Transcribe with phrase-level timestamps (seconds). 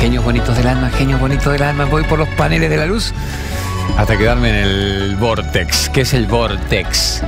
[0.00, 1.84] genios, bonitos del alma, genios bonitos del alma.
[1.84, 3.12] Voy por los paneles de la luz
[3.96, 5.88] hasta quedarme en el vortex.
[5.88, 7.22] ¿Qué es el vortex?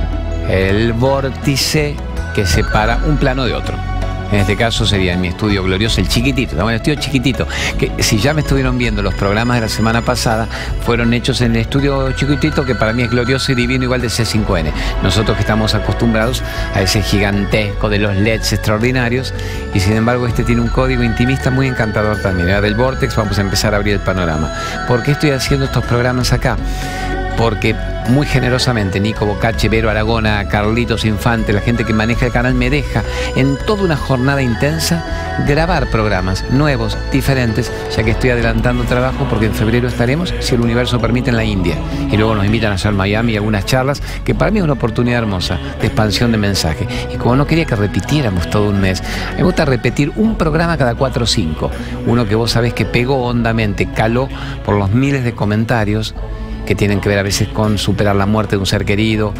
[0.49, 1.95] El vórtice
[2.35, 3.96] que separa un plano de otro.
[4.31, 7.47] En este caso sería en mi estudio glorioso, el chiquitito, en el estudio chiquitito,
[7.77, 10.47] que si ya me estuvieron viendo los programas de la semana pasada,
[10.85, 14.07] fueron hechos en el estudio chiquitito, que para mí es glorioso y divino, igual de
[14.07, 14.71] C5N.
[15.01, 16.43] Nosotros que estamos acostumbrados
[16.73, 19.33] a ese gigantesco de los LEDs extraordinarios,
[19.73, 22.47] y sin embargo este tiene un código intimista muy encantador también.
[22.47, 24.51] Del Vortex vamos a empezar a abrir el panorama.
[24.87, 26.57] ¿Por qué estoy haciendo estos programas acá?
[27.37, 27.75] Porque
[28.09, 32.69] muy generosamente Nico Bocache, Vero Aragona, Carlitos Infante, la gente que maneja el canal me
[32.69, 33.03] deja
[33.35, 35.03] en toda una jornada intensa
[35.45, 40.61] grabar programas nuevos, diferentes, ya que estoy adelantando trabajo porque en febrero estaremos, si el
[40.61, 41.75] universo permite, en la India.
[42.09, 45.19] Y luego nos invitan a hacer Miami algunas charlas, que para mí es una oportunidad
[45.19, 46.87] hermosa de expansión de mensaje.
[47.13, 49.03] Y como no quería que repitiéramos todo un mes,
[49.35, 51.69] me gusta repetir un programa cada cuatro o cinco.
[52.05, 54.29] Uno que vos sabés que pegó hondamente, caló
[54.65, 56.15] por los miles de comentarios
[56.67, 59.33] que tienen que ver a veces con superar la muerte de un ser querido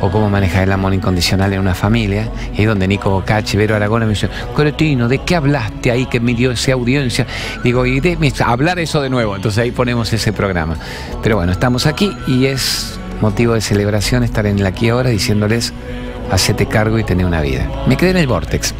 [0.00, 2.28] o cómo manejar el amor incondicional en una familia.
[2.56, 6.34] Y donde Nico Bocachi, Vero Aragona me dice, Cretino, ¿de qué hablaste ahí que me
[6.34, 7.26] dio esa audiencia?
[7.62, 9.36] Digo, y de hablar eso de nuevo.
[9.36, 10.76] Entonces ahí ponemos ese programa.
[11.22, 15.74] Pero bueno, estamos aquí y es motivo de celebración estar en el aquí ahora diciéndoles,
[16.30, 17.70] hacete cargo y tené una vida.
[17.86, 18.74] Me quedé en el Vortex.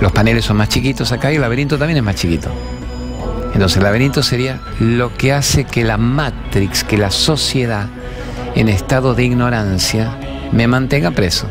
[0.00, 2.50] Los paneles son más chiquitos acá y el laberinto también es más chiquito.
[3.58, 7.88] Entonces el laberinto sería lo que hace que la Matrix, que la sociedad
[8.54, 10.16] en estado de ignorancia
[10.52, 11.48] me mantenga preso.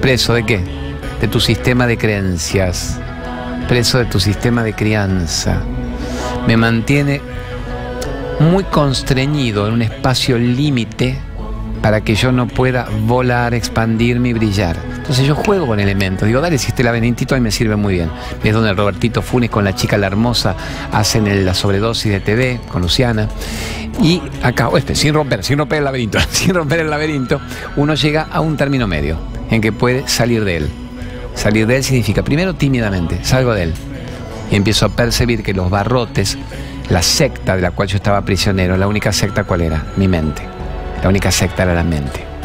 [0.00, 0.64] ¿Preso de qué?
[1.20, 2.98] De tu sistema de creencias,
[3.68, 5.60] preso de tu sistema de crianza.
[6.48, 7.20] Me mantiene
[8.40, 11.20] muy constreñido en un espacio límite
[11.82, 14.74] para que yo no pueda volar, expandirme y brillar.
[15.06, 16.26] Entonces yo juego con elementos.
[16.26, 18.10] Digo, dale, si este laberinto ahí me sirve muy bien.
[18.42, 20.56] Es donde Robertito Funes con la chica La Hermosa
[20.90, 23.28] hacen la sobredosis de TV con Luciana.
[24.02, 27.40] Y acá, este, sin romper, sin romper el laberinto, sin romper el laberinto,
[27.76, 29.16] uno llega a un término medio
[29.48, 30.70] en que puede salir de él.
[31.36, 33.74] Salir de él significa, primero tímidamente, salgo de él.
[34.50, 36.36] Y empiezo a percibir que los barrotes,
[36.88, 40.42] la secta de la cual yo estaba prisionero, la única secta cuál era, mi mente.
[41.00, 42.35] La única secta era la mente.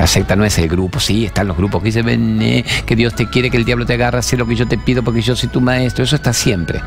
[0.00, 2.96] La secta no es el grupo, sí, están los grupos que dicen, ven, eh, que
[2.96, 5.20] Dios te quiere, que el diablo te agarra, sé lo que yo te pido porque
[5.20, 6.80] yo soy tu maestro, eso está siempre.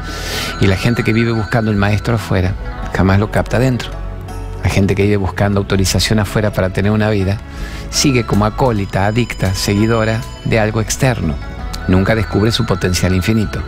[0.62, 2.56] Y la gente que vive buscando el maestro afuera,
[2.91, 3.91] jamás lo capta dentro.
[4.63, 7.38] La gente que vive buscando autorización afuera para tener una vida,
[7.91, 11.35] sigue como acólita, adicta, seguidora de algo externo.
[11.88, 13.62] Nunca descubre su potencial infinito.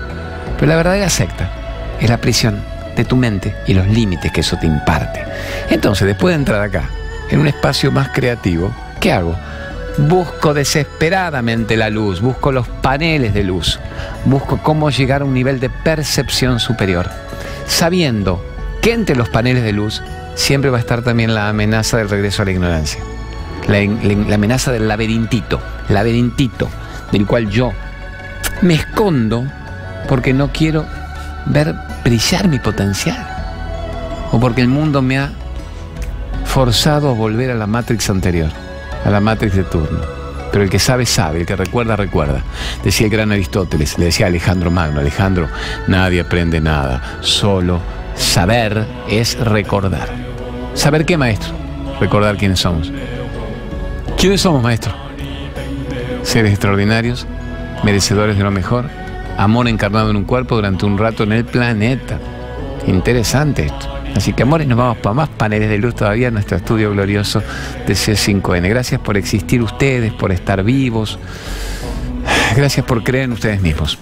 [0.56, 1.52] Pero la verdadera secta
[2.02, 2.64] es la prisión
[2.96, 5.24] de tu mente y los límites que eso te imparte.
[5.70, 6.90] Entonces, después de entrar acá,
[7.30, 9.36] en un espacio más creativo, ¿qué hago?
[9.98, 13.80] Busco desesperadamente la luz, busco los paneles de luz,
[14.26, 17.10] busco cómo llegar a un nivel de percepción superior,
[17.66, 18.44] sabiendo
[18.82, 20.04] que entre los paneles de luz
[20.36, 23.00] siempre va a estar también la amenaza del regreso a la ignorancia,
[23.68, 23.78] la,
[24.36, 26.70] amenaza del laberintito, laberintito,
[27.12, 27.72] del cual yo
[28.62, 29.46] me escondo
[30.08, 30.86] porque no quiero
[31.46, 31.74] ver
[32.04, 33.26] brillar mi potencial,
[34.32, 35.32] o porque el mundo me ha
[36.44, 38.50] forzado a volver a la Matrix anterior,
[39.06, 40.02] a la Matrix de turno.
[40.52, 42.42] Pero el que sabe, sabe, el que recuerda, recuerda.
[42.84, 45.48] Decía el gran Aristóteles, le decía Alejandro Magno, Alejandro,
[45.88, 47.80] nadie aprende nada, solo
[48.16, 50.10] saber es recordar.
[50.74, 51.54] ¿Saber qué, maestro?
[52.00, 52.92] Recordar quiénes somos.
[54.18, 54.94] ¿Quiénes somos, maestro?
[56.24, 57.28] Seres extraordinarios,
[57.84, 58.90] merecedores de lo mejor,
[59.38, 62.20] amor encarnado en un cuerpo durante un rato en el planeta.
[62.88, 63.95] Interesante esto.
[64.16, 67.44] Así que amores, nos vamos para más paneles de luz todavía en nuestro estudio glorioso
[67.86, 68.70] de C5N.
[68.70, 71.20] Gracias por existir ustedes, por estar vivos.
[72.56, 73.98] Gracias por creer en ustedes mismos.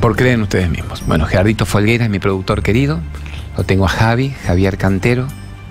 [0.00, 1.04] Por creer en ustedes mismos.
[1.06, 3.00] Bueno, Gerardito Folguera es mi productor querido.
[3.56, 5.26] Lo tengo a Javi, Javier Cantero,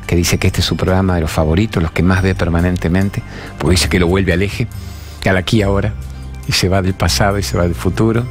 [0.06, 3.24] que dice que este es su programa de los favoritos, los que más ve permanentemente,
[3.58, 4.68] porque dice que lo vuelve al eje,
[5.26, 5.94] al aquí ahora,
[6.48, 8.26] y se va del pasado y se va del futuro.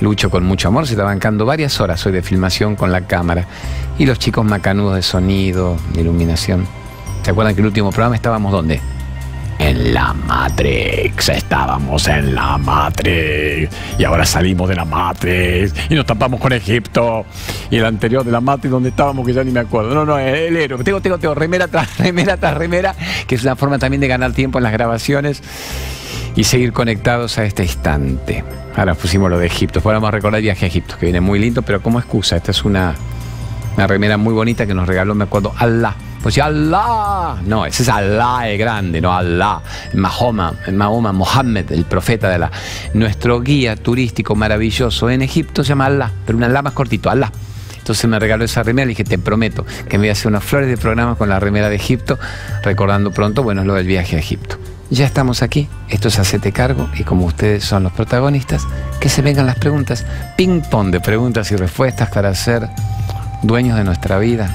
[0.00, 3.46] Lucho con mucho amor, se está bancando varias horas hoy de filmación con la cámara.
[3.98, 6.66] Y los chicos macanudos de sonido, de iluminación.
[7.22, 8.80] ¿Se acuerdan que el último programa estábamos dónde?
[9.58, 13.70] En la Matrix, estábamos en la Matrix.
[13.98, 17.24] Y ahora salimos de la Matrix y nos tapamos con Egipto.
[17.70, 19.94] Y el anterior de la Matrix, donde estábamos, que ya ni me acuerdo.
[19.94, 20.84] No, no, el héroe.
[20.84, 22.94] Tengo, tengo, tengo, remera tras remera tras remera,
[23.26, 25.42] que es una forma también de ganar tiempo en las grabaciones
[26.36, 28.44] y seguir conectados a este instante.
[28.76, 29.80] Ahora pusimos lo de Egipto.
[29.82, 32.36] Ahora vamos a recordar el viaje a Egipto, que viene muy lindo, pero como excusa.
[32.36, 32.94] Esta es una,
[33.74, 37.36] una remera muy bonita que nos regaló, me acuerdo, Allah, Pues ya Allah.
[37.46, 39.62] No, ese es Allah el grande, no Allah.
[39.94, 42.50] Mahoma, Mahoma, Mohammed, el profeta de Allah.
[42.92, 47.32] Nuestro guía turístico maravilloso en Egipto se llama Allah, pero un Allah más cortito, Allah.
[47.78, 50.44] Entonces me regaló esa remera y dije, te prometo que me voy a hacer unas
[50.44, 52.18] flores de programa con la remera de Egipto,
[52.62, 54.58] recordando pronto, bueno, lo del viaje a Egipto.
[54.88, 58.68] Ya estamos aquí, esto es Hacete Cargo y como ustedes son los protagonistas,
[59.00, 60.06] que se vengan las preguntas,
[60.36, 62.68] ping pong de preguntas y respuestas para ser
[63.42, 64.48] dueños de nuestra vida.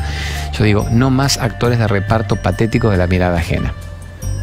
[0.53, 3.73] Yo digo, no más actores de reparto patéticos de la mirada ajena.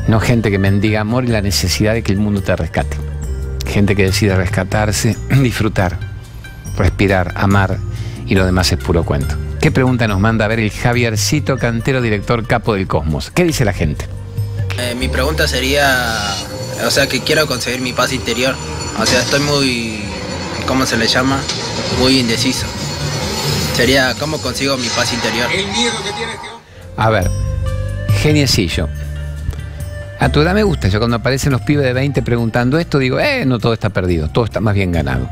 [0.08, 2.98] No gente que mendiga amor y la necesidad de que el mundo te rescate.
[3.66, 5.96] Gente que decide rescatarse, disfrutar,
[6.76, 7.78] respirar, amar
[8.26, 9.36] y lo demás es puro cuento.
[9.58, 13.30] ¿Qué pregunta nos manda a ver el Javiercito Cantero, director capo del Cosmos?
[13.30, 14.17] ¿Qué dice la gente?
[14.78, 16.34] Eh, mi pregunta sería,
[16.86, 18.54] o sea, que quiero conseguir mi paz interior.
[19.00, 20.00] O sea, estoy muy,
[20.66, 21.40] ¿cómo se le llama?
[21.98, 22.66] Muy indeciso.
[23.74, 25.50] Sería, ¿cómo consigo mi paz interior?
[25.52, 26.48] El miedo que tienes que...
[26.96, 27.28] A ver,
[28.22, 28.88] geniecillo.
[30.20, 33.20] A tu edad me gusta, yo cuando aparecen los pibes de 20 preguntando esto, digo,
[33.20, 35.28] eh, no todo está perdido, todo está más bien ganado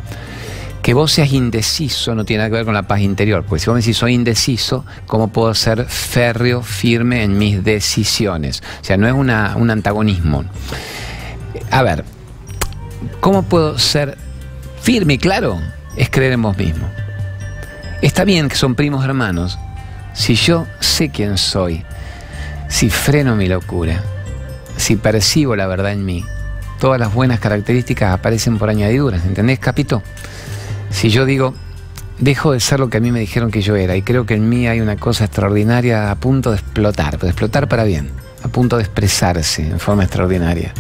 [0.87, 3.67] que vos seas indeciso no tiene nada que ver con la paz interior, porque si
[3.67, 8.63] vos me decís soy indeciso, ¿cómo puedo ser férreo, firme en mis decisiones?
[8.83, 10.45] O sea, no es un antagonismo.
[11.73, 12.05] A ver,
[13.19, 14.17] ¿cómo puedo ser
[14.81, 15.61] firme y claro?
[15.97, 16.89] Es creer en vos mismo.
[18.01, 19.59] Está bien que son primos hermanos.
[20.15, 21.83] Si yo sé quién soy,
[22.69, 24.05] si freno mi locura,
[24.77, 26.25] si percibo la verdad en mí,
[26.79, 30.01] todas las buenas características aparecen por añadiduras, ¿entendés, Capito?
[30.97, 31.53] Si yo digo,
[32.19, 34.33] dejo de ser lo que a mí me dijeron que yo era y creo que
[34.33, 38.09] en mí hay una cosa extraordinaria a punto de explotar, de explotar para bien,
[38.43, 40.73] a punto de expresarse en forma extraordinaria.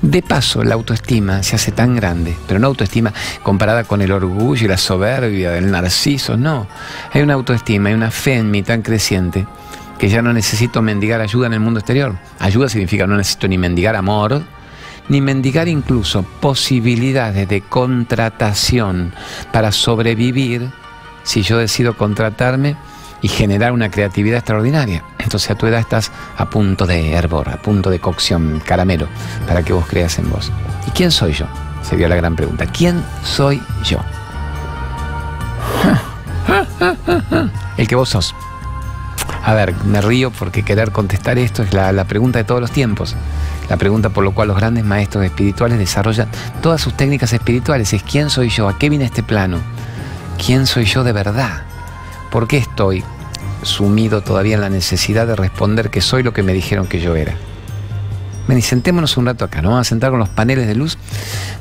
[0.00, 3.12] De paso, la autoestima se hace tan grande, pero no autoestima
[3.42, 6.66] comparada con el orgullo y la soberbia del narciso, no.
[7.12, 9.46] Hay una autoestima, hay una fe en mí tan creciente
[9.98, 12.16] que ya no necesito mendigar ayuda en el mundo exterior.
[12.38, 14.42] Ayuda significa no necesito ni mendigar amor,
[15.10, 19.12] ni mendigar incluso posibilidades de contratación
[19.52, 20.70] para sobrevivir
[21.24, 22.76] si yo decido contratarme
[23.20, 25.04] y generar una creatividad extraordinaria.
[25.18, 29.08] Entonces a tu edad estás a punto de hervor, a punto de cocción, caramelo,
[29.48, 30.50] para que vos creas en vos.
[30.86, 31.46] ¿Y quién soy yo?
[31.82, 32.66] Sería la gran pregunta.
[32.66, 33.98] ¿Quién soy yo?
[37.76, 38.32] El que vos sos.
[39.42, 42.70] A ver, me río porque querer contestar esto es la, la pregunta de todos los
[42.70, 43.16] tiempos.
[43.70, 46.28] La pregunta por lo cual los grandes maestros espirituales desarrollan
[46.60, 48.68] todas sus técnicas espirituales es ¿quién soy yo?
[48.68, 49.58] ¿A qué viene este plano?
[50.44, 51.62] ¿Quién soy yo de verdad?
[52.32, 53.04] ¿Por qué estoy
[53.62, 57.14] sumido todavía en la necesidad de responder que soy lo que me dijeron que yo
[57.14, 57.36] era?
[58.48, 60.98] Ven sentémonos un rato acá, nos vamos a sentar con los paneles de luz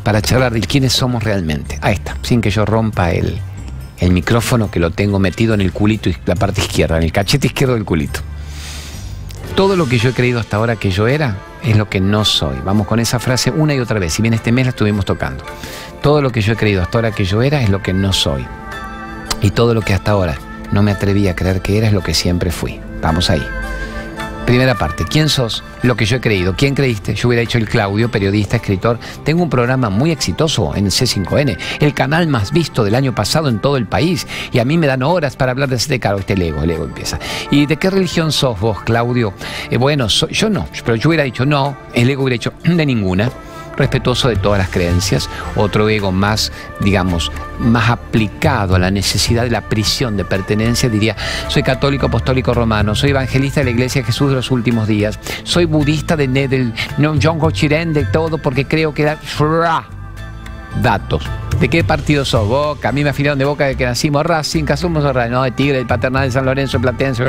[0.01, 1.77] para charlar de quiénes somos realmente.
[1.83, 3.39] Ahí está, sin que yo rompa el,
[3.99, 7.11] el micrófono que lo tengo metido en el culito, y la parte izquierda, en el
[7.11, 8.21] cachete izquierdo del culito.
[9.55, 12.25] Todo lo que yo he creído hasta ahora que yo era es lo que no
[12.25, 12.57] soy.
[12.63, 14.13] Vamos con esa frase una y otra vez.
[14.13, 15.43] Si bien este mes la estuvimos tocando.
[16.01, 18.13] Todo lo que yo he creído hasta ahora que yo era es lo que no
[18.13, 18.45] soy.
[19.41, 20.35] Y todo lo que hasta ahora
[20.71, 22.79] no me atreví a creer que era es lo que siempre fui.
[23.01, 23.45] Vamos ahí.
[24.49, 25.63] Primera parte, ¿quién sos?
[25.83, 26.55] Lo que yo he creído.
[26.57, 27.13] ¿Quién creíste?
[27.13, 28.97] Yo hubiera dicho el Claudio, periodista, escritor.
[29.23, 33.59] Tengo un programa muy exitoso en C5N, el canal más visto del año pasado en
[33.59, 34.25] todo el país.
[34.51, 36.85] Y a mí me dan horas para hablar de este caro, este Lego, el Lego
[36.85, 37.19] empieza.
[37.51, 39.35] ¿Y de qué religión sos vos, Claudio?
[39.69, 43.29] Eh, bueno, yo no, pero yo hubiera dicho no, el Ego hubiera dicho de ninguna
[43.79, 49.49] respetuoso de todas las creencias, otro ego más, digamos, más aplicado a la necesidad de
[49.49, 51.15] la prisión de pertenencia, diría,
[51.47, 55.19] soy católico apostólico romano, soy evangelista de la Iglesia de Jesús de los últimos días,
[55.43, 59.17] soy budista de Nedel, no, John Gochiren, de todo, porque creo que da...
[60.83, 61.23] Datos.
[61.59, 62.47] ¿De qué partido sos?
[62.47, 62.89] Boca.
[62.89, 65.87] A mí me afiliaron de Boca de que nacimos Racing, somos no, de Tigre, del
[65.87, 67.23] Paternal de San Lorenzo, Platense.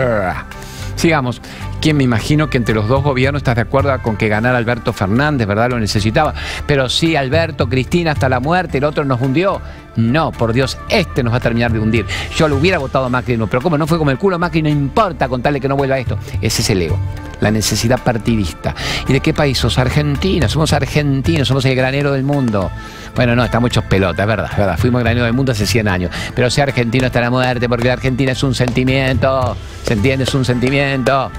[1.00, 1.40] Sigamos.
[1.80, 4.92] ¿Quién me imagino que entre los dos gobiernos estás de acuerdo con que ganara Alberto
[4.92, 5.70] Fernández, ¿verdad?
[5.70, 6.34] Lo necesitaba.
[6.66, 9.62] Pero sí, Alberto, Cristina hasta la muerte, el otro nos hundió.
[9.96, 12.06] No, por Dios, este nos va a terminar de hundir.
[12.36, 14.62] Yo lo hubiera votado a Macri, no, pero como no fue como el culo Macri,
[14.62, 16.18] no importa contarle que no vuelva esto.
[16.40, 16.98] Ese es el ego,
[17.40, 18.74] la necesidad partidista.
[19.08, 19.78] ¿Y de qué país sos?
[19.78, 22.70] Argentina, somos argentinos, somos el granero del mundo.
[23.14, 24.78] Bueno, no, estamos hechos pelota, es verdad, verdad.
[24.78, 26.14] Fuimos granero del mundo hace 100 años.
[26.34, 29.56] Pero sea argentino hasta la muerte, porque la Argentina es un sentimiento.
[29.82, 30.24] ¿Se entiende?
[30.24, 31.30] Es un sentimiento.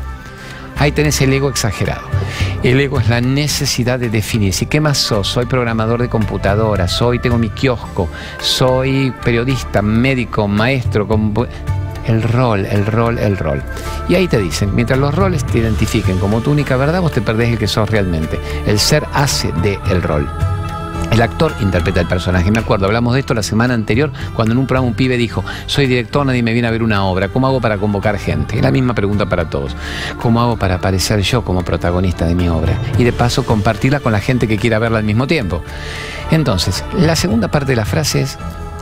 [0.81, 2.01] Ahí tenés el ego exagerado.
[2.63, 4.65] El ego es la necesidad de definirse.
[4.65, 5.27] ¿Qué más sos?
[5.27, 8.09] Soy programador de computadora, soy, tengo mi kiosco,
[8.39, 11.07] soy periodista, médico, maestro,
[12.07, 13.61] el rol, el rol, el rol.
[14.09, 17.21] Y ahí te dicen, mientras los roles te identifiquen como tu única verdad, vos te
[17.21, 18.39] perdés el que sos realmente.
[18.65, 20.27] El ser hace de el rol.
[21.09, 22.51] El actor interpreta el personaje.
[22.51, 25.43] Me acuerdo, hablamos de esto la semana anterior, cuando en un programa un pibe dijo,
[25.65, 27.29] soy director, nadie me viene a ver una obra.
[27.29, 28.57] ¿Cómo hago para convocar gente?
[28.57, 29.75] Es la misma pregunta para todos.
[30.21, 32.77] ¿Cómo hago para aparecer yo como protagonista de mi obra?
[32.97, 35.63] Y de paso compartirla con la gente que quiera verla al mismo tiempo.
[36.31, 38.37] Entonces, la segunda parte de la frase es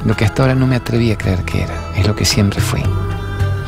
[0.06, 1.74] lo que hasta ahora no me atreví a creer que era.
[1.96, 2.84] Es lo que siempre fui.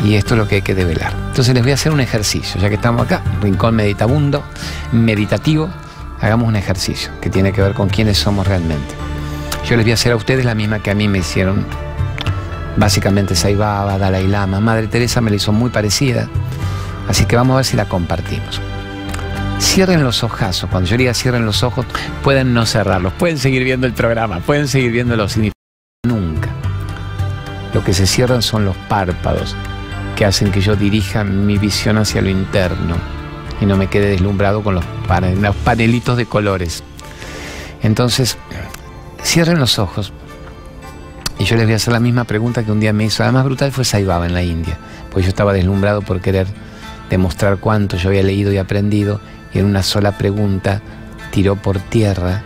[0.03, 1.13] Y esto es lo que hay que develar.
[1.29, 4.43] Entonces les voy a hacer un ejercicio, ya que estamos acá, rincón meditabundo,
[4.91, 5.69] meditativo
[6.21, 8.93] hagamos un ejercicio que tiene que ver con quiénes somos realmente.
[9.65, 11.65] Yo les voy a hacer a ustedes la misma que a mí me hicieron.
[12.77, 16.29] Básicamente Saibaba, Dalai Lama, Madre Teresa me la hizo muy parecida.
[17.07, 18.61] Así que vamos a ver si la compartimos.
[19.59, 20.69] Cierren los ojazos.
[20.69, 21.85] Cuando yo diga cierren los ojos,
[22.23, 23.13] pueden no cerrarlos.
[23.13, 25.37] Pueden seguir viendo el programa, pueden seguir viendo los
[26.07, 26.49] Nunca.
[27.73, 29.55] Lo que se cierran son los párpados
[30.15, 33.20] que hacen que yo dirija mi visión hacia lo interno
[33.61, 34.85] y no me quede deslumbrado con los,
[35.63, 36.83] panelitos de colores.
[37.83, 38.37] Entonces,
[39.23, 40.11] cierren los ojos
[41.39, 43.23] y yo les voy a hacer la misma pregunta que un día me hizo.
[43.23, 44.77] La más brutal fue Saibaba en la India,
[45.11, 46.47] pues yo estaba deslumbrado por querer
[47.09, 49.21] demostrar cuánto yo había leído y aprendido
[49.53, 50.81] y en una sola pregunta
[51.31, 52.43] tiró por tierra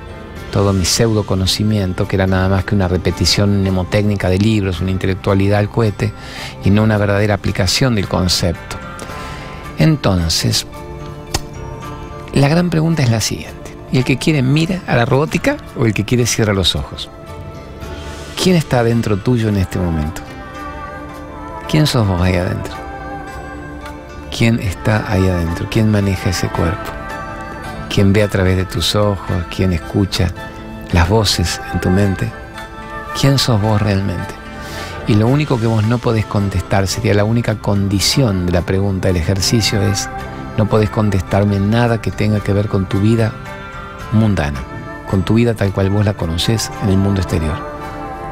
[0.51, 4.91] todo mi pseudo conocimiento, que era nada más que una repetición mnemotécnica de libros, una
[4.91, 6.13] intelectualidad al cohete
[6.63, 8.77] y no una verdadera aplicación del concepto.
[9.77, 10.65] Entonces,
[12.35, 13.75] la gran pregunta es la siguiente.
[13.91, 17.09] ¿Y el que quiere mira a la robótica o el que quiere cierra los ojos?
[18.41, 20.21] ¿Quién está dentro tuyo en este momento?
[21.69, 22.73] ¿Quién sos vos ahí adentro?
[24.35, 25.67] ¿Quién está ahí adentro?
[25.71, 26.91] ¿Quién maneja ese cuerpo?
[27.89, 29.45] ¿Quién ve a través de tus ojos?
[29.55, 30.29] ¿Quién escucha
[30.91, 32.29] las voces en tu mente?
[33.19, 34.33] ¿Quién sos vos realmente?
[35.07, 39.07] Y lo único que vos no podés contestar sería la única condición de la pregunta
[39.07, 40.09] del ejercicio es
[40.57, 43.33] no podés contestarme nada que tenga que ver con tu vida
[44.11, 44.59] mundana,
[45.09, 47.75] con tu vida tal cual vos la conocés en el mundo exterior.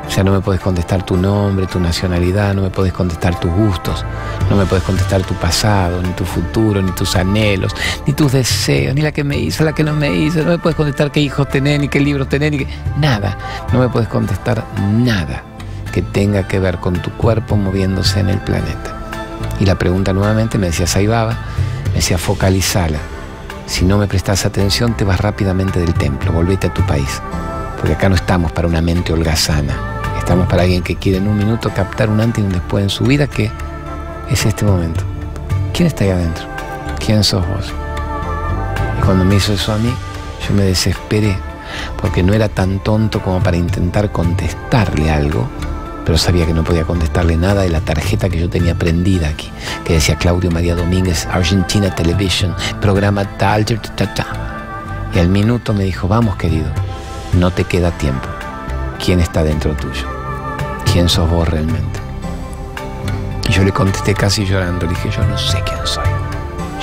[0.06, 3.52] O sea, no me podés contestar tu nombre, tu nacionalidad, no me podés contestar tus
[3.52, 4.06] gustos,
[4.50, 7.74] no me podés contestar tu pasado, ni tu futuro, ni tus anhelos,
[8.06, 10.58] ni tus deseos, ni la que me hizo, la que no me hizo, no me
[10.58, 12.68] podés contestar qué hijos tenés, ni qué libros tenés, ni qué...
[13.00, 13.38] Nada,
[13.72, 15.44] no me podés contestar nada
[15.94, 19.00] que tenga que ver con tu cuerpo moviéndose en el planeta.
[19.60, 21.38] Y la pregunta nuevamente me decía Saibaba,
[21.94, 22.98] me decía, focalizala.
[23.68, 27.22] Si no me prestas atención, te vas rápidamente del templo, volvete a tu país.
[27.78, 30.02] Porque acá no estamos para una mente holgazana.
[30.18, 32.90] Estamos para alguien que quiere en un minuto captar un antes y un después en
[32.90, 33.52] su vida, que
[34.30, 35.04] es este momento.
[35.72, 36.46] ¿Quién está ahí adentro?
[37.06, 37.72] ¿Quién sos vos?
[39.00, 39.94] Y cuando me hizo eso a mí,
[40.48, 41.38] yo me desesperé,
[42.02, 45.48] porque no era tan tonto como para intentar contestarle algo,
[46.06, 49.52] pero sabía que no podía contestarle nada de la tarjeta que yo tenía prendida aquí,
[49.86, 55.10] que decía Claudio María Domínguez, Argentina Television, programa tal, ta.
[55.14, 56.68] Y al minuto me dijo, vamos querido,
[57.34, 58.28] no te queda tiempo.
[59.04, 60.08] ¿Quién está dentro tuyo?
[60.92, 62.00] ¿Quién sos vos realmente?
[63.48, 66.08] Y yo le contesté casi llorando, le dije, yo no sé quién soy.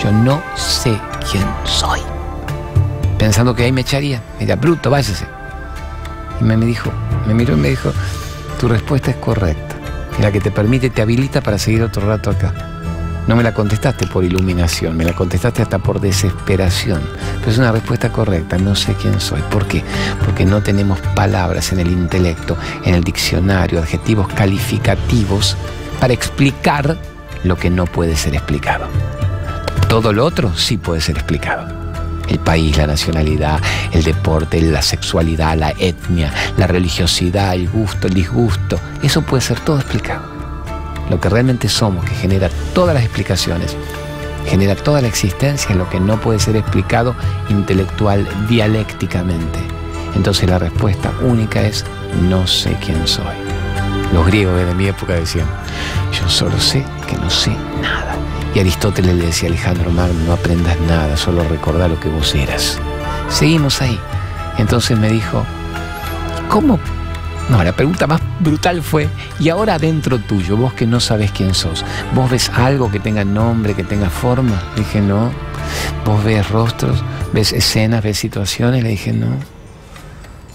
[0.03, 0.99] Yo no sé
[1.31, 2.00] quién soy.
[3.19, 4.23] Pensando que ahí me echaría.
[4.39, 5.27] Mira, bruto, váyase.
[6.41, 6.91] Y me, me dijo,
[7.27, 7.93] me miró y me dijo,
[8.61, 9.75] tu respuesta es correcta.
[10.21, 12.52] La que te permite, te habilita para seguir otro rato acá.
[13.26, 17.00] No me la contestaste por iluminación, me la contestaste hasta por desesperación.
[17.38, 19.40] Pero es una respuesta correcta, no sé quién soy.
[19.50, 19.83] ¿Por qué?
[20.23, 25.57] Porque no tenemos palabras en el intelecto, en el diccionario, adjetivos calificativos
[25.99, 26.99] para explicar
[27.45, 28.88] lo que no puede ser explicado.
[29.88, 31.80] Todo lo otro sí puede ser explicado
[32.31, 33.61] el país, la nacionalidad,
[33.93, 38.81] el deporte, la sexualidad, la etnia, la religiosidad, el gusto, el disgusto.
[39.03, 40.23] Eso puede ser todo explicado.
[41.11, 43.77] Lo que realmente somos, que genera todas las explicaciones,
[44.47, 47.15] genera toda la existencia, es lo que no puede ser explicado
[47.49, 49.59] intelectual, dialécticamente.
[50.15, 51.85] Entonces la respuesta única es
[52.29, 53.37] no sé quién soy.
[54.13, 55.47] Los griegos de mi época decían,
[56.13, 58.17] yo solo sé que no sé nada.
[58.54, 62.78] Y Aristóteles le decía Alejandro Magno, no aprendas nada, solo recordá lo que vos eras.
[63.28, 63.99] Seguimos ahí.
[64.59, 65.45] Entonces me dijo,
[66.49, 66.78] ¿cómo?
[67.49, 71.54] No, la pregunta más brutal fue, ¿y ahora dentro tuyo, vos que no sabes quién
[71.54, 74.62] sos, vos ves algo que tenga nombre, que tenga forma?
[74.76, 75.30] Le dije, no.
[76.04, 77.02] ¿Vos ves rostros,
[77.33, 78.83] ves escenas, ves situaciones?
[78.83, 79.28] Le dije, no.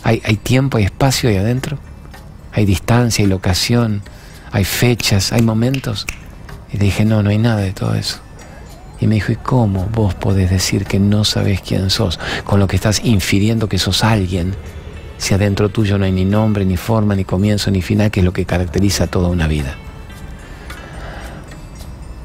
[0.03, 1.79] ¿Hay, hay tiempo, hay espacio ahí adentro?
[2.53, 4.01] ¿Hay distancia, hay locación,
[4.51, 6.05] hay fechas, hay momentos?
[6.75, 8.17] Y dije, no, no hay nada de todo eso.
[8.99, 12.19] Y me dijo, ¿y cómo vos podés decir que no sabes quién sos?
[12.43, 14.53] Con lo que estás infiriendo que sos alguien,
[15.17, 18.25] si adentro tuyo no hay ni nombre, ni forma, ni comienzo, ni final, que es
[18.25, 19.77] lo que caracteriza toda una vida.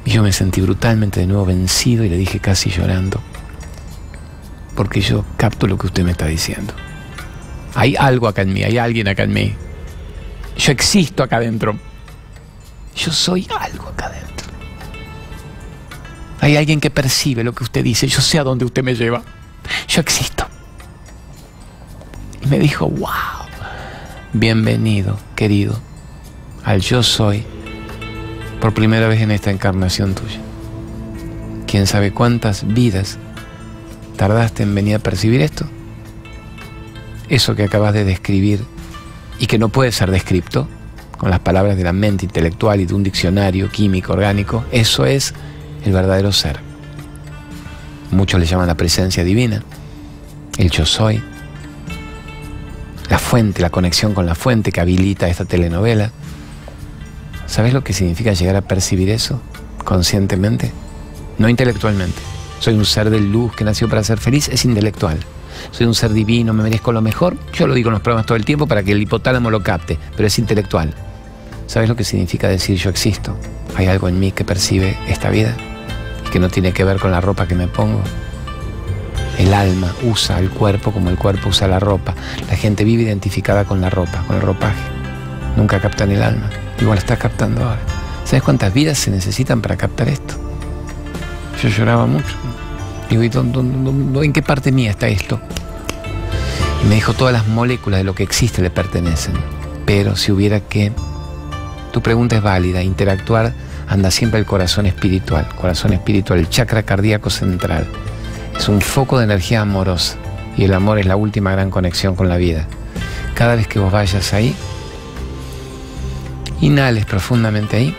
[0.03, 3.21] Y yo me sentí brutalmente de nuevo vencido y le dije casi llorando,
[4.75, 6.73] porque yo capto lo que usted me está diciendo.
[7.73, 9.55] Hay algo acá en mí, hay alguien acá en mí.
[10.57, 11.79] Yo existo acá adentro.
[12.93, 14.20] Yo soy algo acá adentro.
[16.41, 18.07] Hay alguien que percibe lo que usted dice.
[18.07, 19.21] Yo sé a dónde usted me lleva.
[19.87, 20.47] Yo existo.
[22.41, 23.45] Y me dijo, wow,
[24.33, 25.79] bienvenido, querido,
[26.63, 27.43] al yo soy
[28.59, 30.39] por primera vez en esta encarnación tuya.
[31.67, 33.19] ¿Quién sabe cuántas vidas
[34.17, 35.65] tardaste en venir a percibir esto?
[37.29, 38.65] Eso que acabas de describir
[39.37, 40.67] y que no puede ser descripto
[41.19, 45.35] con las palabras de la mente intelectual y de un diccionario químico orgánico, eso es
[45.85, 46.59] el verdadero ser.
[48.11, 49.63] Muchos le llaman la presencia divina,
[50.57, 51.23] el yo soy,
[53.09, 56.11] la fuente, la conexión con la fuente que habilita esta telenovela.
[57.45, 59.41] ¿Sabes lo que significa llegar a percibir eso
[59.83, 60.71] conscientemente?
[61.37, 62.21] No intelectualmente.
[62.59, 65.17] Soy un ser de luz que nació para ser feliz, es intelectual.
[65.71, 67.37] Soy un ser divino, me merezco lo mejor.
[67.53, 69.97] Yo lo digo en los programas todo el tiempo para que el hipotálamo lo capte,
[70.15, 70.93] pero es intelectual.
[71.67, 73.37] ¿Sabes lo que significa decir yo existo?
[73.75, 75.55] Hay algo en mí que percibe esta vida
[76.31, 78.01] que no tiene que ver con la ropa que me pongo.
[79.37, 82.15] El alma usa el cuerpo como el cuerpo usa la ropa.
[82.49, 84.81] La gente vive identificada con la ropa, con el ropaje.
[85.55, 86.49] Nunca captan el alma.
[86.79, 87.81] Igual está captando ahora.
[88.23, 90.35] ¿Sabes cuántas vidas se necesitan para captar esto?
[91.61, 92.35] Yo lloraba mucho.
[93.09, 95.39] Digo, ¿y en qué parte mía está esto?
[96.83, 99.33] Y me dijo, todas las moléculas de lo que existe le pertenecen.
[99.85, 100.93] Pero si hubiera que...
[101.91, 102.81] Tu pregunta es válida.
[102.81, 103.53] Interactuar
[103.91, 105.49] anda siempre el corazón espiritual.
[105.59, 107.85] Corazón espiritual, el chakra cardíaco central.
[108.57, 110.15] Es un foco de energía amorosa.
[110.55, 112.67] Y el amor es la última gran conexión con la vida.
[113.35, 114.55] Cada vez que vos vayas ahí,
[116.61, 117.95] inhales profundamente ahí.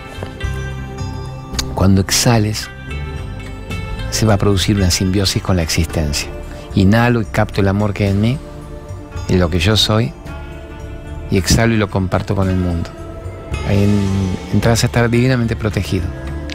[1.75, 2.71] Cuando exhales,
[4.11, 6.31] se va a producir una simbiosis con la existencia.
[6.75, 8.39] Inhalo y capto el amor que hay en mí,
[9.29, 10.11] en lo que yo soy,
[11.31, 13.02] y exhalo y lo comparto con el mundo.
[13.69, 13.89] Ahí
[14.53, 16.05] entras a estar divinamente protegido.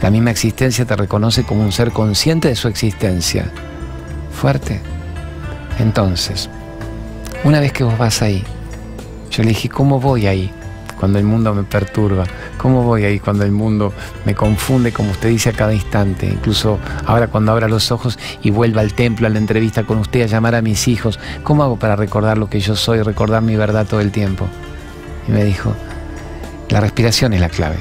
[0.00, 3.50] La misma existencia te reconoce como un ser consciente de su existencia.
[4.32, 4.80] Fuerte.
[5.78, 6.48] Entonces,
[7.44, 8.44] una vez que vos vas ahí,
[9.30, 10.52] yo le dije, ¿cómo voy ahí?
[10.98, 12.24] cuando el mundo me perturba?
[12.56, 13.92] ¿Cómo voy ahí cuando el mundo
[14.24, 16.26] me confunde, como usted dice, a cada instante?
[16.26, 20.22] Incluso ahora cuando abra los ojos y vuelva al templo, a la entrevista con usted,
[20.22, 23.56] a llamar a mis hijos, ¿cómo hago para recordar lo que yo soy, recordar mi
[23.56, 24.46] verdad todo el tiempo?
[25.28, 25.74] Y me dijo,
[26.70, 27.78] la respiración es la clave.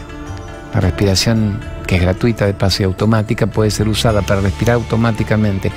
[0.74, 5.72] La respiración que es gratuita de paso y automática, puede ser usada para respirar automáticamente,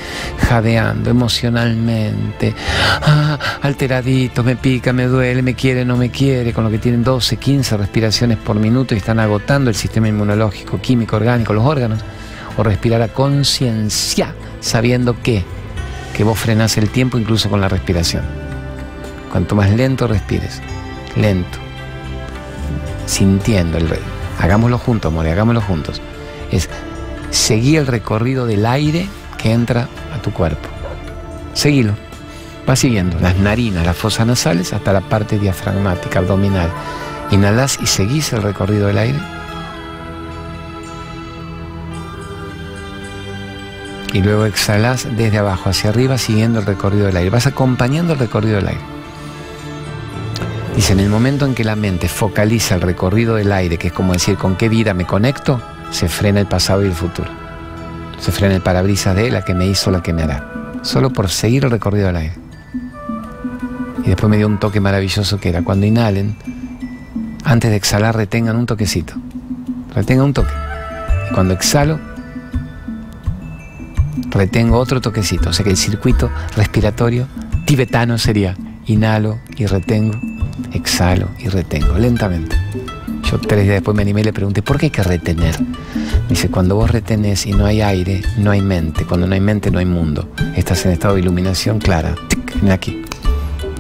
[0.49, 2.53] jadeando emocionalmente,
[3.01, 7.05] ah, alteradito, me pica, me duele, me quiere, no me quiere, con lo que tienen
[7.05, 12.01] 12, 15 respiraciones por minuto y están agotando el sistema inmunológico, químico, orgánico, los órganos,
[12.57, 15.45] o respirar a conciencia, sabiendo que,
[16.15, 18.25] que vos frenás el tiempo incluso con la respiración.
[19.31, 20.61] Cuanto más lento respires,
[21.15, 21.59] lento,
[23.07, 23.89] sintiendo el
[24.39, 26.01] Hagámoslo juntos, amor, hagámoslo juntos.
[26.51, 26.69] Es
[27.31, 30.69] seguir el recorrido del aire que entra a tu cuerpo.
[31.53, 31.95] Seguilo.
[32.69, 36.71] Va siguiendo las narinas, las fosas nasales hasta la parte diafragmática, abdominal.
[37.31, 39.19] Inhalás y seguís el recorrido del aire.
[44.13, 47.31] Y luego exhalás desde abajo hacia arriba siguiendo el recorrido del aire.
[47.31, 49.00] Vas acompañando el recorrido del aire.
[50.81, 53.93] Dice, en el momento en que la mente focaliza el recorrido del aire, que es
[53.93, 57.29] como decir con qué vida me conecto, se frena el pasado y el futuro.
[58.19, 60.81] Se frena el parabrisas de la que me hizo, la que me hará.
[60.81, 62.35] Solo por seguir el recorrido del aire.
[64.07, 66.35] Y después me dio un toque maravilloso que era cuando inhalen,
[67.45, 69.13] antes de exhalar retengan un toquecito.
[69.95, 70.55] Retengan un toque.
[71.31, 72.01] Y cuando exhalo,
[74.31, 75.51] retengo otro toquecito.
[75.51, 77.27] O sea que el circuito respiratorio
[77.67, 80.19] tibetano sería inhalo y retengo,
[80.73, 82.57] exhalo y retengo, lentamente.
[83.31, 85.57] Yo tres días después me animé y le pregunté, ¿por qué hay que retener?
[86.29, 89.05] dice, cuando vos retenés y no hay aire, no hay mente.
[89.05, 90.29] Cuando no hay mente, no hay mundo.
[90.57, 92.15] Estás en estado de iluminación clara.
[92.29, 93.03] Tic, aquí.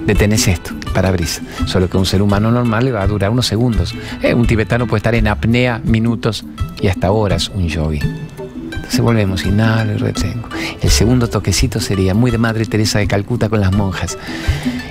[0.07, 1.42] Detenés esto, parabrisas.
[1.66, 3.94] Solo que un ser humano normal le va a durar unos segundos.
[4.22, 6.44] Eh, un tibetano puede estar en apnea minutos
[6.81, 8.00] y hasta horas un yogi.
[8.00, 10.48] Entonces volvemos, inhalo y retengo.
[10.83, 14.18] El segundo toquecito sería muy de Madre Teresa de Calcuta con las monjas.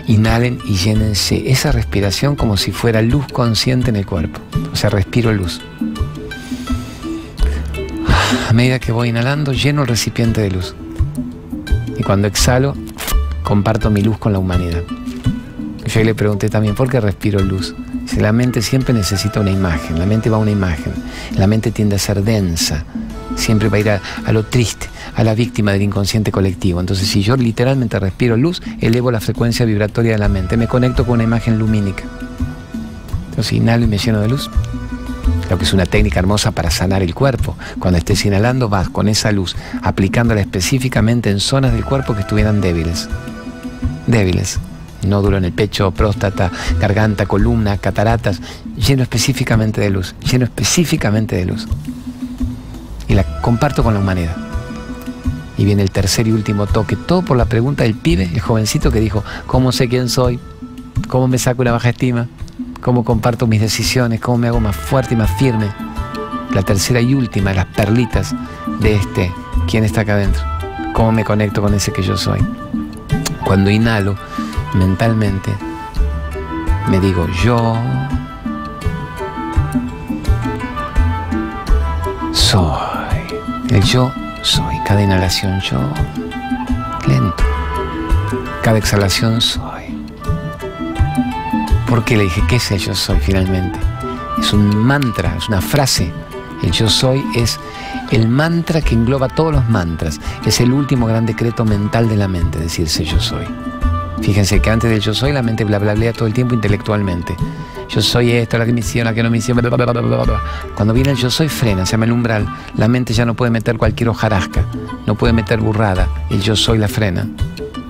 [0.10, 4.40] Inhalen y llénense esa respiración como si fuera luz consciente en el cuerpo.
[4.74, 5.62] O sea, respiro luz.
[8.50, 10.76] A medida que voy inhalando, lleno el recipiente de luz.
[11.96, 12.76] Y cuando exhalo,
[13.44, 14.82] comparto mi luz con la humanidad.
[15.86, 17.76] Yo le pregunté también, ¿por qué respiro luz?
[18.08, 20.94] Si la mente siempre necesita una imagen, la mente va a una imagen,
[21.36, 22.84] la mente tiende a ser densa,
[23.36, 24.88] siempre va a ir a, lo triste,
[25.20, 26.80] a la víctima del inconsciente colectivo.
[26.80, 31.06] Entonces, si yo literalmente respiro luz, elevo la frecuencia vibratoria de la mente, me conecto
[31.06, 32.06] con una imagen lumínica.
[33.30, 34.50] Entonces, inhalo y me lleno de luz.
[35.50, 37.58] Lo que es una técnica hermosa para sanar el cuerpo.
[37.80, 42.62] Cuando estés inhalando, vas con esa luz, aplicándola específicamente en zonas del cuerpo que estuvieran
[42.62, 43.10] débiles.
[44.08, 44.58] Débiles
[45.06, 48.42] nódulo en el pecho, próstata, garganta, columna, cataratas,
[48.76, 51.68] lleno específicamente de luz, lleno específicamente de luz.
[53.08, 54.49] Y la comparto con la humanidad.
[55.60, 58.92] Y viene el tercer y último toque, todo por la pregunta del pibe, el jovencito
[58.92, 60.40] que dijo, ¿cómo sé quién soy?
[61.10, 62.28] ¿Cómo me saco una baja estima?
[62.82, 64.22] ¿Cómo comparto mis decisiones?
[64.22, 65.68] ¿Cómo me hago más fuerte y más firme?
[66.54, 68.34] La tercera y última, las perlitas
[68.80, 69.34] de este,
[69.70, 70.42] ¿quién está acá adentro?
[70.94, 72.40] ¿Cómo me conecto con ese que yo soy?
[73.44, 74.16] Cuando inhalo,
[74.74, 75.52] mentalmente
[76.90, 77.78] me digo yo
[82.32, 82.60] soy.
[83.70, 84.79] El yo soy.
[84.90, 85.78] Cada inhalación yo.
[87.08, 87.44] Lento.
[88.64, 89.84] Cada exhalación soy.
[91.88, 93.78] ¿Por qué le dije qué es el yo soy finalmente?
[94.40, 96.12] Es un mantra, es una frase.
[96.64, 97.60] El yo soy es
[98.10, 100.20] el mantra que engloba todos los mantras.
[100.44, 103.46] Es el último gran decreto mental de la mente, decirse yo soy.
[104.24, 107.36] Fíjense que antes del yo soy, la mente bla bla bla todo el tiempo intelectualmente.
[107.90, 109.66] Yo soy esto, la que me hicieron, la que no me hicieron,
[110.76, 112.48] Cuando viene el yo soy, frena, se llama el umbral.
[112.78, 114.64] La mente ya no puede meter cualquier hojarasca,
[115.08, 116.08] no puede meter burrada.
[116.30, 117.28] El yo soy la frena.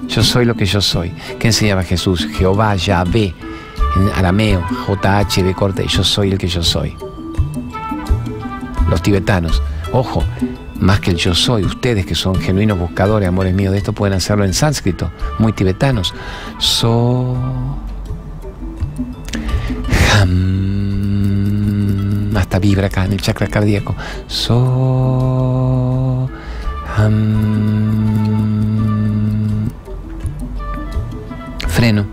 [0.08, 1.12] Yo soy lo que yo soy.
[1.38, 2.28] ¿Qué enseñaba Jesús?
[2.32, 3.36] Jehová, Yahvé,
[3.98, 6.96] en arameo, JH de corte, yo soy el que yo soy.
[8.90, 10.24] Los tibetanos, ojo,
[10.80, 11.64] más que el yo soy.
[11.66, 16.14] Ustedes que son genuinos buscadores, amores míos, de esto pueden hacerlo en sánscrito, muy tibetanos.
[16.58, 17.36] So.
[22.36, 23.96] Hasta vibra acá en el chakra cardíaco.
[24.28, 25.10] So.
[31.68, 32.06] Freno.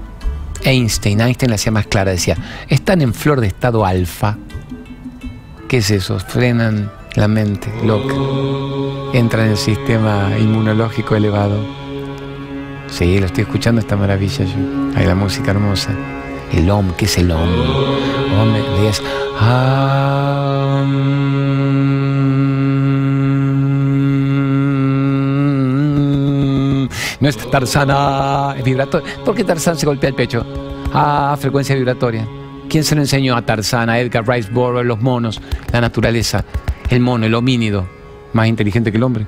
[0.65, 2.37] Einstein, Einstein la hacía más clara, decía,
[2.69, 4.37] están en flor de estado alfa.
[5.69, 6.19] ¿Qué es eso?
[6.19, 8.15] Frenan la mente loca,
[9.13, 11.65] entra en el sistema inmunológico elevado.
[12.89, 14.57] Sí, lo estoy escuchando esta maravilla yo.
[14.97, 15.91] Hay la música hermosa.
[16.53, 17.49] El OM, ¿qué es el OM?
[18.41, 18.55] OM
[18.89, 19.03] es
[27.21, 29.25] No es Tarzana, es vibratorio.
[29.25, 30.47] ¿Por qué Tarzán se golpea el pecho?
[30.93, 32.27] Ah, frecuencia vibratoria.
[32.69, 35.41] ¿Quién se lo enseñó a Tarzán, a Edgar Rice Burroughs, los monos,
[35.73, 36.45] la naturaleza?
[36.91, 37.87] el mono, el homínido,
[38.33, 39.27] más inteligente que el hombre.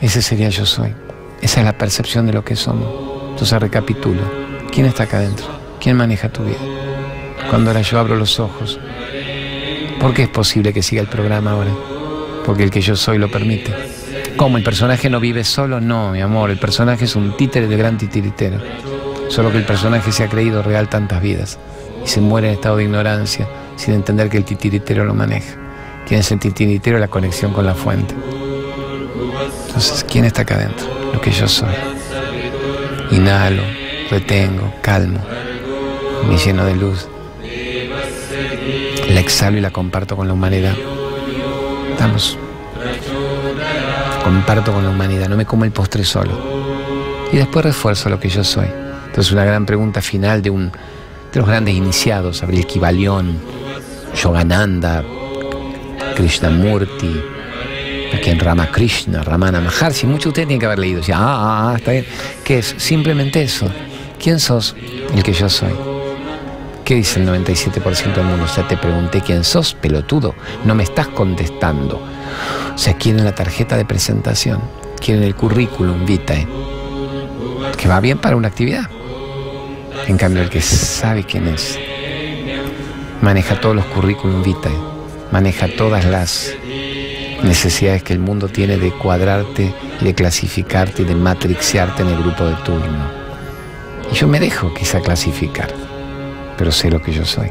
[0.00, 0.94] Ese sería yo soy.
[1.40, 2.88] Esa es la percepción de lo que somos.
[3.30, 4.41] Entonces recapitulo.
[4.72, 5.46] ¿Quién está acá adentro?
[5.78, 6.56] ¿Quién maneja tu vida?
[7.50, 8.80] Cuando ahora yo abro los ojos.
[10.00, 11.70] ¿Por qué es posible que siga el programa ahora?
[12.46, 13.70] Porque el que yo soy lo permite.
[14.38, 14.56] ¿Cómo?
[14.56, 15.78] ¿El personaje no vive solo?
[15.78, 16.50] No, mi amor.
[16.50, 18.60] El personaje es un títere de gran titiritero.
[19.28, 21.58] Solo que el personaje se ha creído real tantas vidas
[22.02, 25.54] y se muere en estado de ignorancia sin entender que el titiritero lo maneja.
[26.08, 26.98] ¿Quién es el titiritero?
[26.98, 28.14] La conexión con la fuente.
[29.66, 30.86] Entonces, ¿quién está acá adentro?
[31.12, 31.74] Lo que yo soy.
[33.10, 33.81] Inhalo,
[34.12, 35.20] retengo, calmo,
[36.28, 37.08] me lleno de luz.
[39.08, 40.74] La exhalo y la comparto con la humanidad.
[41.98, 42.36] Vamos.
[44.22, 46.38] Comparto con la humanidad, no me como el postre solo.
[47.32, 48.66] Y después refuerzo lo que yo soy.
[49.06, 53.38] Entonces una gran pregunta final de un de los grandes iniciados, Abril Kibalión,
[54.14, 55.02] Yogananda,
[56.14, 57.18] Krishnamurti,
[58.12, 61.00] aquí en Ramakrishna, Ramana Maharshi, muchos de ustedes tienen que haber leído.
[61.14, 62.04] ah, ah, ah, está bien.
[62.44, 62.74] ¿Qué es?
[62.76, 63.70] Simplemente eso.
[64.22, 64.76] ¿Quién sos?
[65.14, 65.72] El que yo soy.
[66.84, 68.44] ¿Qué dice el 97% del mundo?
[68.44, 70.34] O sea, te pregunté quién sos, pelotudo.
[70.64, 72.00] No me estás contestando.
[72.74, 74.60] O sea, quieren la tarjeta de presentación,
[75.00, 76.46] quieren el currículum vitae,
[77.76, 78.88] que va bien para una actividad.
[80.06, 81.78] En cambio, el que sabe quién es,
[83.20, 84.92] maneja todos los currículum vitae
[85.32, 86.54] maneja todas las
[87.42, 92.44] necesidades que el mundo tiene de cuadrarte de clasificarte y de matrixearte en el grupo
[92.44, 93.21] de turno.
[94.14, 95.68] Yo me dejo quizá clasificar,
[96.58, 97.50] pero sé lo que yo soy.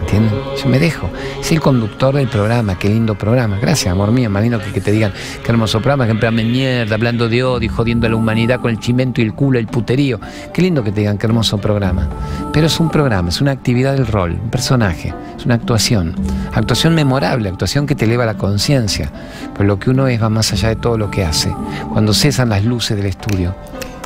[0.00, 0.32] ¿Entienden?
[0.62, 1.10] Yo me dejo.
[1.40, 3.58] Es el conductor del programa, qué lindo programa.
[3.60, 7.42] Gracias, amor mío, más que, te digan qué hermoso programa, que en mierda, hablando de
[7.42, 10.20] odio, jodiendo a la humanidad con el chimento y el culo, el puterío.
[10.52, 12.08] Qué lindo que te digan qué hermoso programa.
[12.52, 16.14] Pero es un programa, es una actividad del rol, un personaje, es una actuación.
[16.52, 19.10] Actuación memorable, actuación que te eleva la conciencia.
[19.54, 21.52] Pero lo que uno es va más allá de todo lo que hace.
[21.92, 23.54] Cuando cesan las luces del estudio,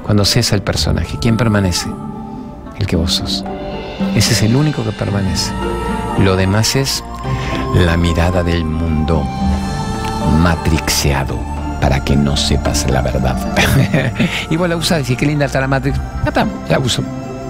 [0.08, 1.86] cuando cesa el personaje, ¿quién permanece?
[2.78, 3.44] El que vos sos.
[4.14, 5.52] Ese es el único que permanece.
[6.18, 7.04] Lo demás es
[7.74, 9.22] la mirada del mundo
[10.40, 11.38] matrixeado
[11.82, 13.36] para que no sepas la verdad.
[14.50, 15.98] y vos la usás, decís, qué linda está la Matrix.
[16.24, 17.02] Ya está, la uso.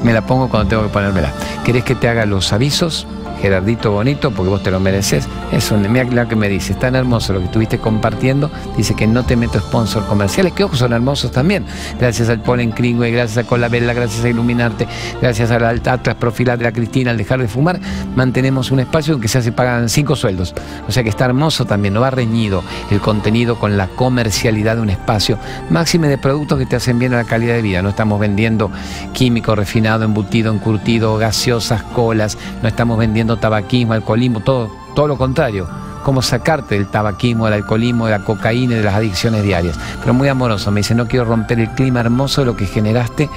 [0.03, 1.31] Me la pongo cuando tengo que ponérmela.
[1.65, 3.07] ¿Querés que te haga los avisos?
[3.41, 5.29] Gerardito bonito, porque vos te lo mereces.
[5.53, 8.51] Eso, mira lo que me dice, es tan hermoso lo que estuviste compartiendo.
[8.77, 11.65] Dice que no te meto sponsor comerciales, que ojos son hermosos también.
[11.99, 14.87] Gracias al Polen Kringway, gracias a Colabella, gracias a Iluminarte,
[15.21, 17.81] gracias a la Atlas Profilar de la Cristina, al dejar de fumar,
[18.15, 20.55] mantenemos un espacio que se hace pagan cinco sueldos.
[20.87, 24.83] O sea que está hermoso también, no va reñido el contenido con la comercialidad de
[24.83, 25.39] un espacio.
[25.71, 27.83] Máxime de productos que te hacen bien a la calidad de vida.
[27.83, 28.71] No estamos vendiendo
[29.13, 35.69] químico refinado, embutido, encurtido, gaseosas, colas, no estamos vendiendo tabaquismo, alcoholismo, todo, todo lo contrario.
[36.05, 39.79] Cómo sacarte del tabaquismo, del alcoholismo, de la cocaína y de las adicciones diarias.
[40.01, 43.29] Pero muy amoroso, me dice, no quiero romper el clima hermoso de lo que generaste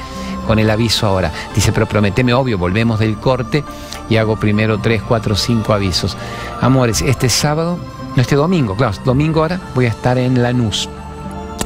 [0.47, 1.31] con el aviso ahora.
[1.53, 3.63] Dice, pero prometeme, obvio, volvemos del corte
[4.09, 6.15] y hago primero tres, cuatro, cinco avisos.
[6.61, 7.77] Amores, este sábado,
[8.15, 10.87] no este domingo, claro, domingo ahora voy a estar en Lanús.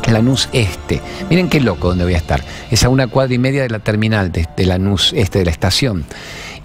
[0.08, 1.02] Lanús Este.
[1.30, 2.44] Miren qué loco donde voy a estar.
[2.70, 5.52] Es a una cuadra y media de la terminal de, de Lanús Este, de la
[5.52, 6.06] estación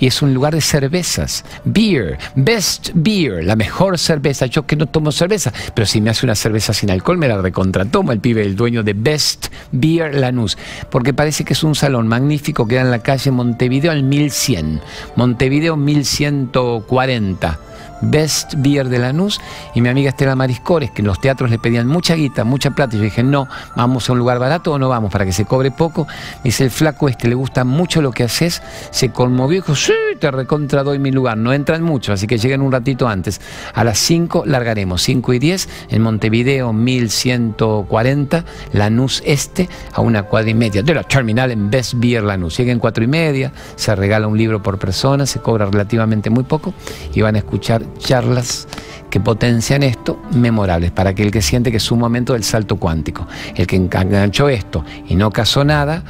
[0.01, 1.45] y es un lugar de cervezas.
[1.65, 4.47] Beer, best beer, la mejor cerveza.
[4.47, 7.41] Yo que no tomo cerveza, pero si me hace una cerveza sin alcohol me la
[7.41, 10.57] recontratomo el pibe, el dueño de Best Beer Lanús,
[10.91, 14.81] porque parece que es un salón magnífico que da en la calle Montevideo al 1100,
[15.17, 17.70] Montevideo 1140
[18.01, 19.41] Best Beer de Lanús
[19.75, 22.97] y mi amiga Estela Mariscores, que en los teatros le pedían mucha guita, mucha plata.
[22.97, 25.45] Y yo dije, no, vamos a un lugar barato o no vamos para que se
[25.45, 26.07] cobre poco.
[26.43, 28.63] dice, el flaco este le gusta mucho lo que haces.
[28.91, 31.37] Se conmovió y dijo, sí, te recontra doy mi lugar.
[31.37, 33.41] No entran mucho, así que lleguen un ratito antes.
[33.75, 40.51] A las 5 largaremos, 5 y 10 en Montevideo 1140, Lanús Este, a una cuadra
[40.51, 42.57] y media de la terminal en Best Beer Lanús.
[42.57, 46.75] Lleguen 4 y media, se regala un libro por persona, se cobra relativamente muy poco
[47.15, 48.67] y van a escuchar charlas
[49.11, 53.27] que potencian esto memorables para aquel que siente que es un momento del salto cuántico.
[53.55, 56.03] El que enganchó esto y no casó nada,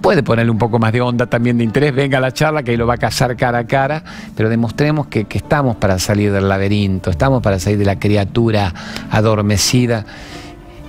[0.00, 2.72] puede ponerle un poco más de onda también de interés, venga a la charla que
[2.72, 4.04] ahí lo va a casar cara a cara,
[4.36, 8.72] pero demostremos que, que estamos para salir del laberinto, estamos para salir de la criatura
[9.10, 10.04] adormecida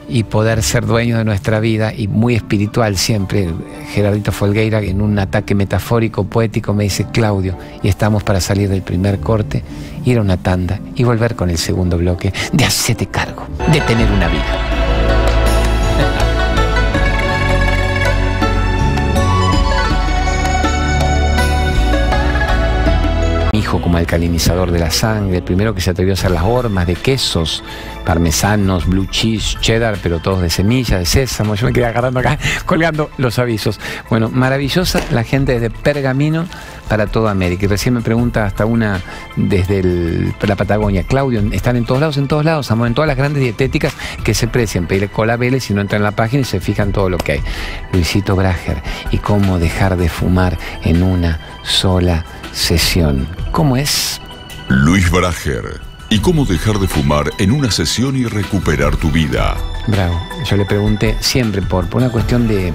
[0.09, 3.47] y poder ser dueños de nuestra vida y muy espiritual siempre.
[3.93, 8.81] Gerardito Folgueira en un ataque metafórico, poético, me dice, Claudio, y estamos para salir del
[8.81, 9.63] primer corte,
[10.05, 14.11] ir a una tanda y volver con el segundo bloque de hacerte cargo, de tener
[14.11, 14.58] una vida.
[23.59, 26.87] Hijo como alcalinizador de la sangre, el primero que se atrevió a hacer las hormas
[26.87, 27.63] de quesos,
[28.05, 31.55] parmesanos, blue cheese, cheddar, pero todos de semilla, de sésamo.
[31.55, 33.79] Yo me quedé agarrando acá, colgando los avisos.
[34.09, 36.45] Bueno, maravillosa la gente desde Pergamino
[36.87, 37.65] para toda América.
[37.65, 39.01] Y recién me pregunta hasta una
[39.35, 41.03] desde la Patagonia.
[41.03, 43.93] Claudio, están en todos lados, en todos lados, en todas las grandes dietéticas
[44.23, 44.87] que se precian.
[44.87, 47.33] Pedirle cola Vélez si no entran en la página y se fijan todo lo que
[47.33, 47.41] hay.
[47.91, 52.25] Luisito Brager, y cómo dejar de fumar en una sola
[52.59, 53.27] sesión.
[53.51, 54.21] ¿Cómo es?
[54.67, 55.79] Luis Brager.
[56.09, 59.55] ¿Y cómo dejar de fumar en una sesión y recuperar tu vida?
[59.87, 60.19] Bravo.
[60.45, 62.73] Yo le pregunté siempre por, por una cuestión de,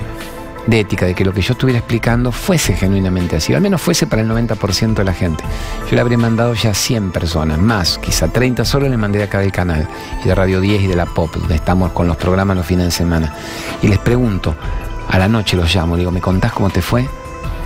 [0.66, 4.06] de ética, de que lo que yo estuviera explicando fuese genuinamente así, al menos fuese
[4.06, 5.44] para el 90% de la gente.
[5.90, 9.40] Yo le habría mandado ya 100 personas, más, quizá 30 solo le mandé de acá
[9.40, 9.86] del canal,
[10.24, 12.86] y de Radio 10 y de la Pop, donde estamos con los programas los fines
[12.86, 13.34] de semana.
[13.82, 14.54] Y les pregunto,
[15.10, 17.06] a la noche los llamo, digo, ¿me contás cómo te fue?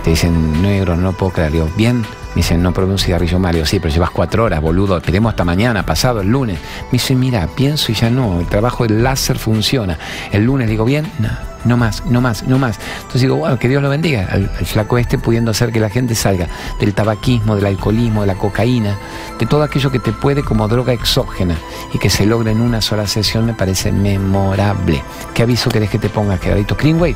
[0.09, 1.51] Dicen, negro, no puedo creer.
[1.51, 2.01] Digo, bien.
[2.29, 3.65] Me dicen, no probé un cigarrillo Mario.
[3.65, 4.97] Sí, pero llevas cuatro horas, boludo.
[4.97, 6.57] Esperemos hasta mañana, pasado, el lunes.
[6.85, 8.39] Me dice, mira, pienso y ya no.
[8.39, 9.99] El trabajo del láser funciona.
[10.31, 11.29] El lunes digo, bien, no,
[11.63, 12.79] no más, no más, no más.
[12.97, 16.15] Entonces digo, bueno, que Dios lo bendiga al, flaco este pudiendo hacer que la gente
[16.15, 16.47] salga
[16.79, 18.97] del tabaquismo, del alcoholismo, de la cocaína,
[19.37, 21.55] de todo aquello que te puede como droga exógena
[21.93, 25.03] y que se logre en una sola sesión me parece memorable.
[25.35, 26.75] ¿Qué aviso querés que te ponga, quedadito?
[26.75, 27.15] Greenway?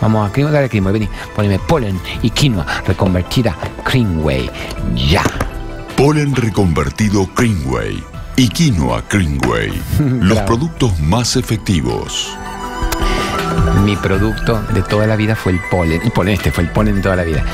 [0.00, 4.50] Vamos a dale Greenway, vení, poneme polen y quinoa reconvertida Greenway,
[4.94, 5.22] ya.
[5.96, 8.02] Polen reconvertido Greenway
[8.36, 9.72] y quinoa Greenway,
[10.20, 12.36] los productos más efectivos.
[13.84, 16.00] Mi producto de toda la vida fue el polen.
[16.02, 17.44] El polen este fue el polen de toda la vida.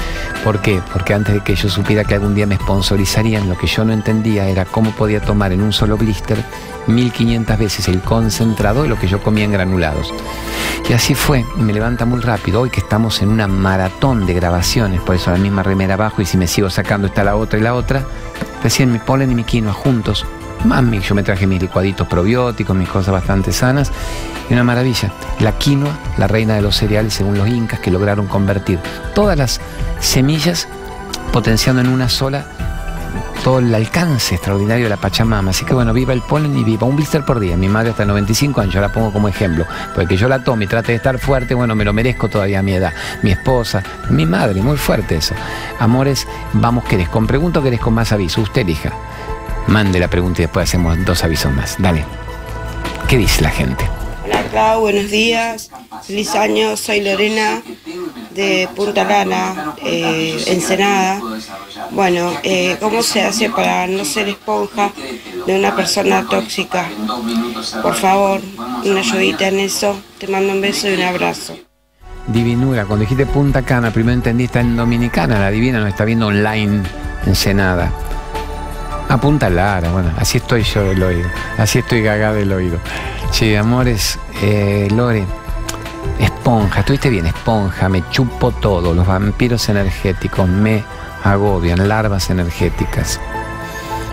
[0.45, 0.81] ¿Por qué?
[0.93, 3.93] Porque antes de que yo supiera que algún día me sponsorizarían, lo que yo no
[3.93, 6.43] entendía era cómo podía tomar en un solo blister
[6.87, 10.15] 1500 veces el concentrado de lo que yo comía en granulados.
[10.89, 12.63] Y así fue, me levanta muy rápido.
[12.63, 16.25] Hoy que estamos en una maratón de grabaciones, por eso la misma remera abajo y
[16.25, 18.05] si me sigo sacando está la otra y la otra,
[18.63, 20.25] recién mi polen y mi quinoa juntos.
[20.65, 23.91] Mami, yo me traje mis licuaditos probióticos, mis cosas bastante sanas.
[24.49, 28.27] Y una maravilla, la quinoa, la reina de los cereales según los incas que lograron
[28.27, 28.79] convertir
[29.15, 29.61] todas las
[30.01, 30.69] semillas
[31.33, 32.45] potenciando en una sola
[33.43, 35.51] todo el alcance extraordinario de la Pachamama.
[35.51, 37.57] Así que bueno, viva el polen y viva un blister por día.
[37.57, 39.67] Mi madre hasta 95 años, yo la pongo como ejemplo.
[39.95, 42.63] Porque yo la tome y trate de estar fuerte, bueno, me lo merezco todavía a
[42.63, 42.93] mi edad.
[43.23, 45.35] Mi esposa, mi madre, muy fuerte eso.
[45.79, 48.43] Amores, vamos, ¿querés con pregunta o querés con más aviso?
[48.43, 48.93] Usted elija.
[49.67, 51.77] Mande la pregunta y después hacemos dos avisos más.
[51.79, 52.05] Dale.
[53.09, 53.85] ¿Qué dice la gente?
[54.25, 55.71] Hola Clau, buenos días.
[56.07, 57.63] Feliz año, soy Lorena
[58.35, 61.21] de Punta Lana, eh, Ensenada.
[61.91, 64.93] Bueno, eh, ¿cómo se hace para no ser esponja
[65.47, 66.89] de una persona tóxica?
[67.83, 68.41] Por favor,
[68.85, 70.01] una ayudita en eso.
[70.19, 71.57] Te mando un beso y un abrazo.
[72.27, 76.29] Divinura, cuando dijiste Punta Cana, primero entendí está en Dominicana, la divina nos está viendo
[76.29, 76.83] online,
[77.27, 77.93] Ensenada.
[79.11, 82.79] A Punta Lara, bueno, así estoy yo del oído, así estoy gaga del oído.
[83.33, 85.27] Sí, amores, eh, Lore,
[86.21, 90.85] esponja, estuviste bien, esponja, me chupo todo, los vampiros energéticos me
[91.25, 93.21] agobian, larvas energéticas.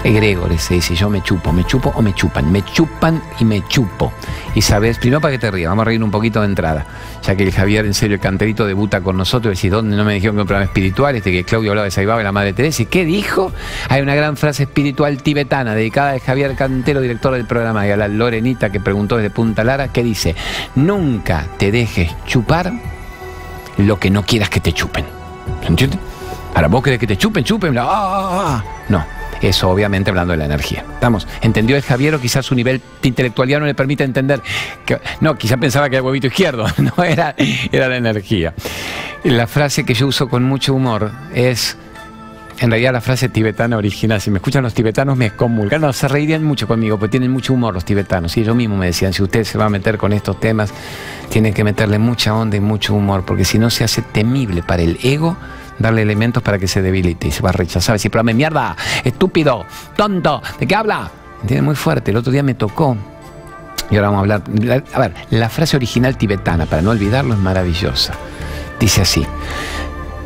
[0.08, 3.62] Egregores se dice, yo me chupo, me chupo o me chupan, me chupan y me
[3.68, 4.14] chupo.
[4.56, 6.86] Y sabes, primero para que te rías, vamos a reír un poquito de entrada,
[7.22, 10.14] ya que el Javier, en serio, el canterito debuta con nosotros, decís, ¿dónde no me
[10.14, 11.18] dijeron que un programa espiritual?
[11.18, 13.52] Este que Claudio hablaba de Saibaba y la Madre Teresa, ¿y qué dijo?
[13.90, 17.98] Hay una gran frase espiritual tibetana dedicada a Javier Cantero, director del programa, y a
[17.98, 20.38] la Lorenita que preguntó desde Punta Lara, que dice,
[20.76, 22.72] nunca te dejes chupar
[23.76, 25.04] lo que no quieras que te chupen.
[25.68, 26.00] ¿Entiendes?
[26.56, 28.64] Ahora vos querés que te chupen, chupen, bla, ah, ah, ah.
[28.88, 29.17] no.
[29.42, 30.86] Eso obviamente hablando de la energía.
[30.94, 31.28] ¿Estamos?
[31.42, 34.42] ¿Entendió el Javier o quizás su nivel intelectual no le permite entender?
[34.86, 37.36] Que, no, quizás pensaba que era huevito izquierdo, no, era,
[37.72, 38.54] era la energía.
[39.24, 41.78] La frase que yo uso con mucho humor es,
[42.60, 46.08] en realidad la frase tibetana original, si me escuchan los tibetanos me excomulgan, no, se
[46.08, 49.24] reirían mucho conmigo, porque tienen mucho humor los tibetanos, y ellos mismos me decían, si
[49.24, 50.74] usted se va a meter con estos temas,
[51.30, 54.84] tiene que meterle mucha onda y mucho humor, porque si no se hace temible para
[54.84, 55.38] el ego,
[55.80, 57.96] darle elementos para que se debilite y se va a rechazar.
[57.96, 61.12] Decir, pero me mierda, estúpido, tonto, ¿de qué habla?
[61.42, 62.12] Entiende muy fuerte.
[62.12, 62.98] El otro día me tocó.
[63.90, 64.84] Y ahora vamos a hablar.
[64.94, 68.14] A ver, la frase original tibetana, para no olvidarlo, es maravillosa.
[68.80, 69.26] Dice así.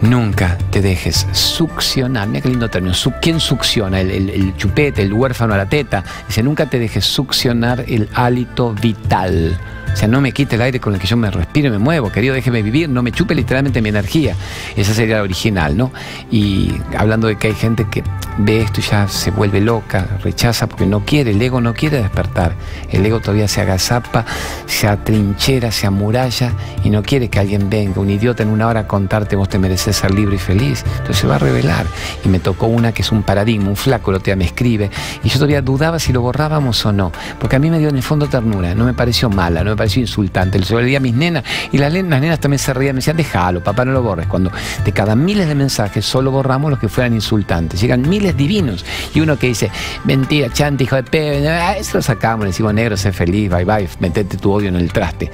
[0.02, 2.28] Nunca te dejes succionar.
[2.28, 2.96] Mira qué lindo término.
[3.22, 4.02] ¿Quién succiona?
[4.02, 6.04] El, el, chupete, el huérfano a la teta.
[6.28, 9.60] Dice, nunca te dejes succionar el hálito vital
[9.93, 11.77] o sea, no me quite el aire con el que yo me respiro y me
[11.77, 14.36] muevo, querido, déjeme vivir, no me chupe literalmente mi energía.
[14.75, 15.91] Esa sería la original, ¿no?
[16.32, 18.04] Y hablando de que hay gente que
[18.38, 22.01] ve esto y ya se vuelve loca, rechaza porque no quiere, el ego no quiere
[22.01, 22.54] despertar.
[22.89, 24.25] El ego todavía se agazapa,
[24.65, 28.82] se atrinchera, se amuralla y no quiere que alguien venga, un idiota en una hora
[28.82, 30.84] a contarte vos te mereces ser libre y feliz.
[30.91, 31.86] Entonces se va a revelar.
[32.23, 34.89] Y me tocó una que es un paradigma, un flaco, lo te me escribe.
[35.23, 37.97] Y yo todavía dudaba si lo borrábamos o no, porque a mí me dio en
[37.97, 40.60] el fondo ternura, no me pareció mala, no me pareció insultante.
[40.60, 43.84] Le solía a mis nenas y las, nenas también se reían, me decían, déjalo, papá,
[43.84, 44.28] no lo borres.
[44.28, 44.52] Cuando
[44.86, 47.82] de cada miles de mensajes solo borramos los que fueran insultantes.
[47.82, 49.72] Llegan miles divinos y uno que dice,
[50.06, 53.65] mentira, chante, hijo de pe, ah, eso lo sacamos, le decimos, negro, sé feliz, bye
[53.65, 55.32] bye, metete tu odio en el traste.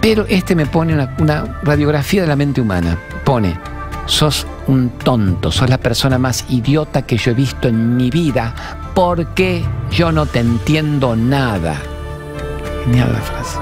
[0.00, 2.96] Pero este me pone una, una radiografía de la mente humana.
[3.22, 3.54] Pone,
[4.06, 8.54] sos un tonto, sos la persona más idiota que yo he visto en mi vida
[8.94, 11.76] porque yo no te entiendo nada.
[12.84, 13.58] Genial la frase.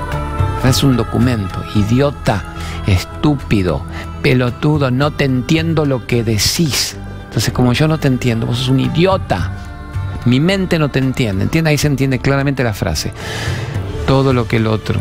[0.65, 1.63] Es un documento.
[1.75, 2.43] Idiota,
[2.87, 3.83] estúpido,
[4.23, 6.97] pelotudo, no te entiendo lo que decís.
[7.25, 9.53] Entonces, como yo no te entiendo, vos sos un idiota.
[10.25, 11.45] Mi mente no te entiende.
[11.45, 11.71] ¿Entiende?
[11.71, 13.13] Ahí se entiende claramente la frase.
[14.07, 15.01] Todo lo que el otro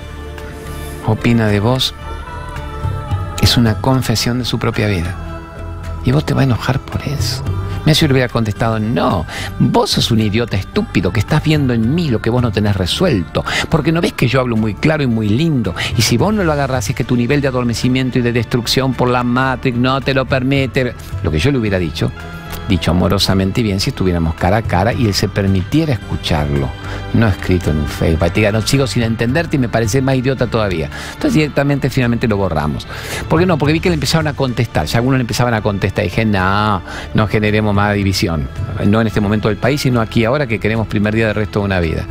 [1.08, 1.94] opina de vos
[3.42, 5.16] es una confesión de su propia vida.
[6.04, 7.44] Y vos te vas a enojar por eso.
[7.86, 9.26] Messi hubiera contestado, no,
[9.60, 12.76] vos sos un idiota estúpido que estás viendo en mí lo que vos no tenés
[12.76, 16.34] resuelto, porque no ves que yo hablo muy claro y muy lindo, y si vos
[16.34, 19.78] no lo agarrás es que tu nivel de adormecimiento y de destrucción por la Matrix
[19.78, 20.94] no te lo permite.
[21.24, 22.12] Lo que yo le hubiera dicho,
[22.68, 26.70] dicho amorosamente y bien si estuviéramos cara a cara y él se permitiera escucharlo,
[27.14, 28.32] no escrito en un Facebook.
[28.34, 30.90] Diga, no sigo sin entenderte y me parece más idiota todavía.
[31.14, 32.88] Entonces directamente finalmente lo borramos.
[33.30, 33.58] ¿Por qué no?
[33.58, 36.26] Porque vi que le empezaron a contestar, ya algunos le empezaban a contestar y dije,
[36.26, 36.82] no,
[37.14, 38.48] no generemos más división,
[38.86, 41.60] no en este momento del país, sino aquí ahora que queremos primer día del resto
[41.60, 42.06] de una vida.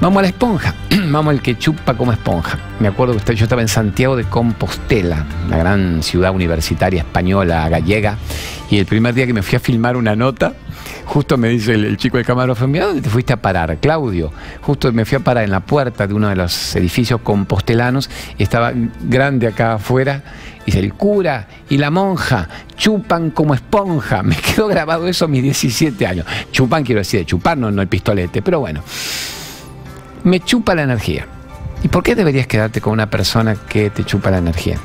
[0.00, 0.76] Vamos a la esponja,
[1.10, 2.56] vamos al que chupa como esponja.
[2.78, 8.16] Me acuerdo que yo estaba en Santiago de Compostela, la gran ciudad universitaria española, gallega,
[8.70, 10.54] y el primer día que me fui a filmar una nota,
[11.04, 13.78] justo me dice el, chico del camarógrafo, ¿dónde te fuiste a parar?
[13.78, 14.30] Claudio,
[14.60, 18.08] justo me fui a parar en la puerta de uno de los edificios compostelanos,
[18.38, 18.72] y estaba
[19.02, 20.22] grande acá afuera,
[20.64, 24.22] dice, el cura y la monja chupan como esponja.
[24.22, 26.24] Me quedó grabado eso a mis 17 años.
[26.52, 28.80] Chupan, quiero decir, de chupar, no, no el pistolete, pero bueno
[30.24, 31.26] me chupa la energía.
[31.82, 34.78] ¿Y por qué deberías quedarte con una persona que te chupa la energía?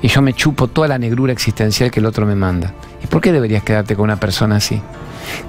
[0.00, 2.72] Y yo me chupo toda la negrura existencial que el otro me manda.
[3.02, 4.80] ¿Y por qué deberías quedarte con una persona así?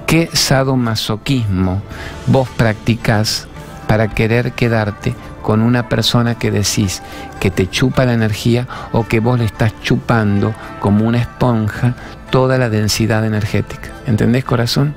[0.06, 1.82] ¿Qué sadomasoquismo
[2.26, 3.48] vos practicás
[3.88, 7.02] para querer quedarte con una persona que decís
[7.40, 11.94] que te chupa la energía o que vos le estás chupando como una esponja
[12.30, 13.90] toda la densidad energética?
[14.06, 14.94] ¿Entendés, corazón?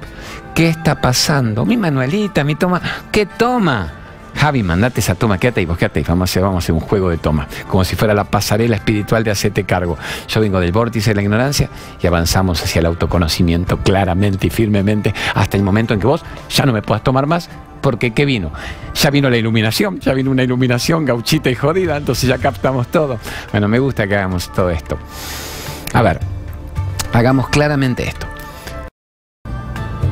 [0.54, 1.66] ¿Qué está pasando?
[1.66, 2.82] Mi Manuelita, mi toma.
[3.12, 3.92] ¿Qué toma?
[4.38, 6.74] Javi, mandate esa toma, quédate ahí, vos quédate ahí, vamos a, hacer, vamos a hacer
[6.74, 9.98] un juego de toma, como si fuera la pasarela espiritual de hacerte cargo.
[10.28, 11.70] Yo vengo del vórtice de la ignorancia
[12.02, 16.66] y avanzamos hacia el autoconocimiento claramente y firmemente hasta el momento en que vos ya
[16.66, 17.50] no me puedas tomar más,
[17.82, 18.52] porque ¿qué vino?
[18.94, 23.20] Ya vino la iluminación, ya vino una iluminación gauchita y jodida, entonces ya captamos todo.
[23.52, 24.98] Bueno, me gusta que hagamos todo esto.
[25.94, 26.20] A ver,
[27.14, 28.28] hagamos claramente esto.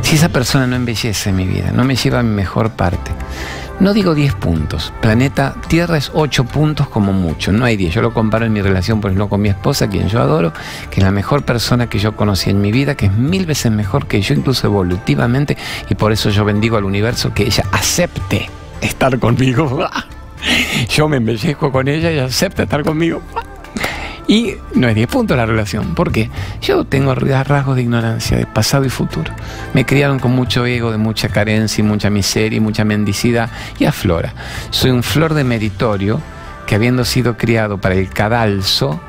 [0.02, 3.12] Si esa persona no embellece mi vida, no me lleva a mi mejor parte,
[3.80, 4.94] no digo 10 puntos.
[5.02, 7.52] Planeta Tierra es 8 puntos como mucho.
[7.52, 7.96] No hay 10.
[7.96, 10.54] Yo lo comparo en mi relación, por ejemplo, con mi esposa, quien yo adoro,
[10.90, 13.72] que es la mejor persona que yo conocí en mi vida, que es mil veces
[13.72, 15.58] mejor que yo, incluso evolutivamente.
[15.90, 18.50] Y por eso yo bendigo al universo que ella acepte
[18.82, 19.88] estar conmigo.
[20.90, 23.22] Yo me embellezco con ella y acepta estar conmigo.
[24.28, 25.94] Y no es 10 puntos la relación.
[25.94, 26.30] ¿Por qué?
[26.62, 29.32] Yo tengo rasgos de ignorancia, de pasado y futuro.
[29.74, 33.50] Me criaron con mucho ego, de mucha carencia y mucha miseria y mucha mendicidad.
[33.78, 34.34] Y aflora.
[34.72, 36.20] Soy un flor de meritorio
[36.66, 39.00] que habiendo sido criado para el cadalso,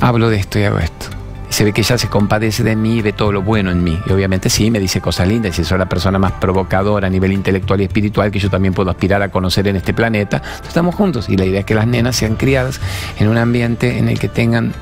[0.00, 1.15] hablo de esto y hago esto
[1.48, 3.98] se ve que ella se compadece de mí y ve todo lo bueno en mí.
[4.06, 7.32] Y obviamente sí, me dice cosas lindas y soy la persona más provocadora a nivel
[7.32, 10.42] intelectual y espiritual que yo también puedo aspirar a conocer en este planeta.
[10.66, 12.80] estamos juntos y la idea es que las nenas sean criadas
[13.18, 14.74] en un ambiente en el que tengan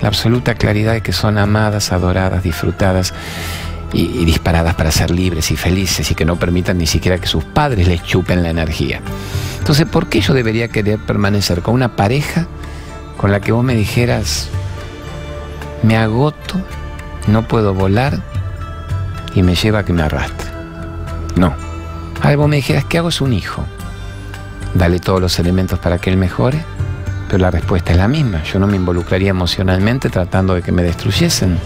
[0.00, 3.14] la absoluta claridad de que son amadas, adoradas, disfrutadas
[3.92, 7.44] y, disparadas para ser libres y felices y que no permitan ni siquiera que sus
[7.44, 9.00] padres les chupen la energía.
[9.58, 12.46] Entonces, ¿por qué yo debería querer permanecer con una pareja
[13.16, 14.48] con la que vos me dijeras,
[15.82, 16.60] me agoto,
[17.26, 18.18] no puedo volar
[19.34, 20.50] y me lleva a que me arrastre.
[21.36, 21.54] No.
[22.22, 23.08] Algo me dijeras, ¿qué hago?
[23.08, 23.64] Es un hijo.
[24.74, 26.64] Dale todos los elementos para que él mejore,
[27.28, 28.42] pero la respuesta es la misma.
[28.44, 31.58] Yo no me involucraría emocionalmente tratando de que me destruyesen.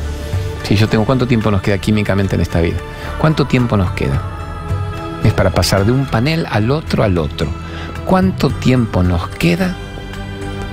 [0.63, 2.79] Si yo tengo, ¿cuánto tiempo nos queda químicamente en esta vida?
[3.21, 4.21] ¿Cuánto tiempo nos queda?
[5.23, 7.49] Es para pasar de un panel al otro al otro.
[8.07, 9.77] ¿Cuánto tiempo nos queda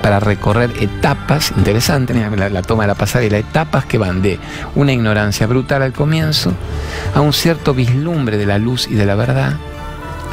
[0.03, 4.37] para recorrer etapas, interesantes, la, la toma de la pasarela, etapas que van de
[4.75, 6.51] una ignorancia brutal al comienzo,
[7.15, 9.53] a un cierto vislumbre de la luz y de la verdad,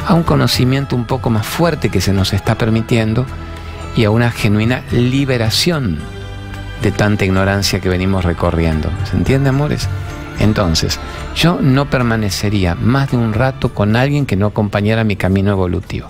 [0.05, 3.25] a un conocimiento un poco más fuerte que se nos está permitiendo
[3.95, 5.99] y a una genuina liberación
[6.83, 8.89] de tanta ignorancia que venimos recorriendo.
[9.09, 9.87] ¿Se entiende, amores?
[10.39, 10.99] Entonces,
[11.33, 16.09] yo no permanecería más de un rato con alguien que no acompañara mi camino evolutivo.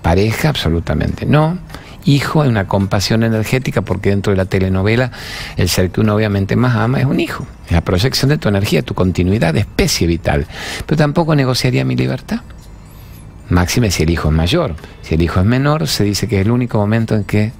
[0.00, 1.58] Pareja, absolutamente no
[2.04, 5.10] hijo, hay una compasión energética, porque dentro de la telenovela
[5.56, 8.48] el ser que uno obviamente más ama es un hijo, es la proyección de tu
[8.48, 10.46] energía, tu continuidad de especie vital.
[10.86, 12.40] Pero tampoco negociaría mi libertad.
[13.48, 14.76] Máxime si el hijo es mayor.
[15.02, 17.52] Si el hijo es menor, se dice que es el único momento en que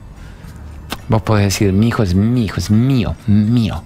[1.09, 3.82] vos podés decir, mi hijo es mi hijo, es mío, mío.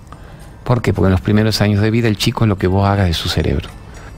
[0.65, 0.93] ¿Por qué?
[0.93, 3.15] Porque en los primeros años de vida el chico es lo que vos hagas de
[3.15, 3.69] su cerebro.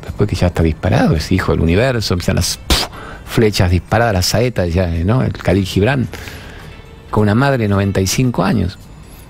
[0.03, 2.59] Después que ya está disparado, es hijo del universo, empiezan las
[3.27, 5.23] flechas disparadas, las saetas, ya, ¿no?
[5.23, 6.09] el Khalil Gibran,
[7.11, 8.79] con una madre de 95 años.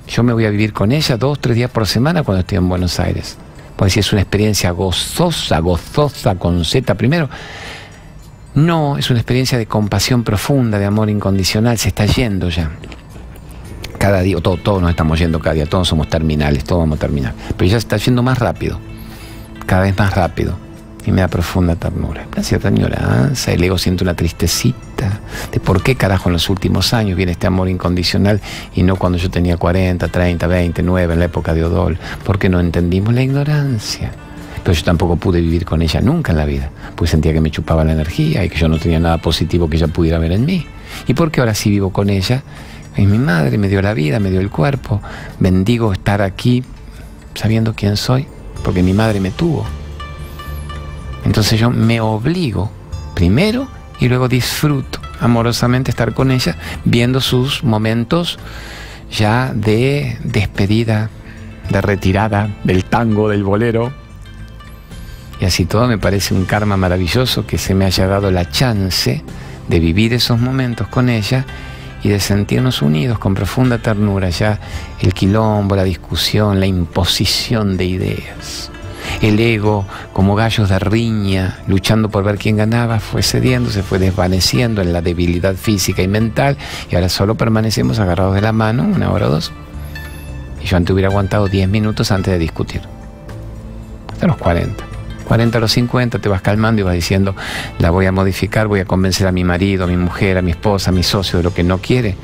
[0.09, 2.69] Yo me voy a vivir con ella dos, tres días por semana cuando estoy en
[2.69, 3.37] Buenos Aires.
[3.75, 7.29] Pues si es una experiencia gozosa, gozosa con Z primero.
[8.55, 12.71] No, es una experiencia de compasión profunda, de amor incondicional, se está yendo ya.
[13.99, 17.01] Cada día, todos, todos nos estamos yendo cada día, todos somos terminales, todos vamos a
[17.01, 17.35] terminar.
[17.57, 18.79] Pero ya se está yendo más rápido,
[19.67, 20.66] cada vez más rápido
[21.07, 22.27] y me da profunda ternura.
[22.33, 25.21] Una cierta añoranza, el ego siente una tristecita
[25.53, 28.41] de por qué carajo en los últimos años viene este amor incondicional
[28.75, 32.49] y no cuando yo tenía 40, 30, 20, 9 en la época de Odol, porque
[32.49, 34.11] no entendimos la ignorancia.
[34.65, 37.53] Pero yo tampoco pude vivir con ella nunca en la vida, pues sentía que me
[37.53, 40.45] chupaba la energía y que yo no tenía nada positivo que ella pudiera ver en
[40.45, 40.67] mí.
[41.07, 42.43] ¿Y porque ahora sí vivo con ella?
[42.97, 45.01] Es mi madre, me dio la vida, me dio el cuerpo.
[45.39, 46.65] Bendigo estar aquí
[47.35, 48.27] sabiendo quién soy,
[48.65, 49.65] porque mi madre me tuvo.
[51.27, 52.71] Entonces yo me obligo
[53.15, 53.67] primero
[53.99, 58.39] y luego disfruto amorosamente estar con ella, viendo sus momentos
[59.11, 61.11] ya de despedida,
[61.69, 63.93] de retirada del tango, del bolero.
[65.41, 69.25] Y así todo me parece un karma maravilloso que se me haya dado la chance
[69.67, 71.45] de vivir esos momentos con ella
[72.05, 74.61] y de sentirnos unidos con profunda ternura, ya
[75.01, 78.71] el quilombo, la discusión, la imposición de ideas.
[79.23, 83.99] El ego, como gallos de riña, luchando por ver quién ganaba, fue cediendo, se fue
[83.99, 86.57] desvaneciendo en la debilidad física y mental,
[86.91, 89.53] y ahora solo permanecemos agarrados de la mano una hora o dos.
[90.63, 92.83] Y yo antes hubiera aguantado diez minutos antes de discutir.
[94.13, 94.85] hasta los 40.
[95.27, 97.35] 40 a los 50 te vas calmando y vas diciendo,
[97.79, 100.53] la voy a modificar, voy a convencer a mi marido, a mi mujer, a mi
[100.53, 102.15] esposa, a mi socio de lo que no quiere.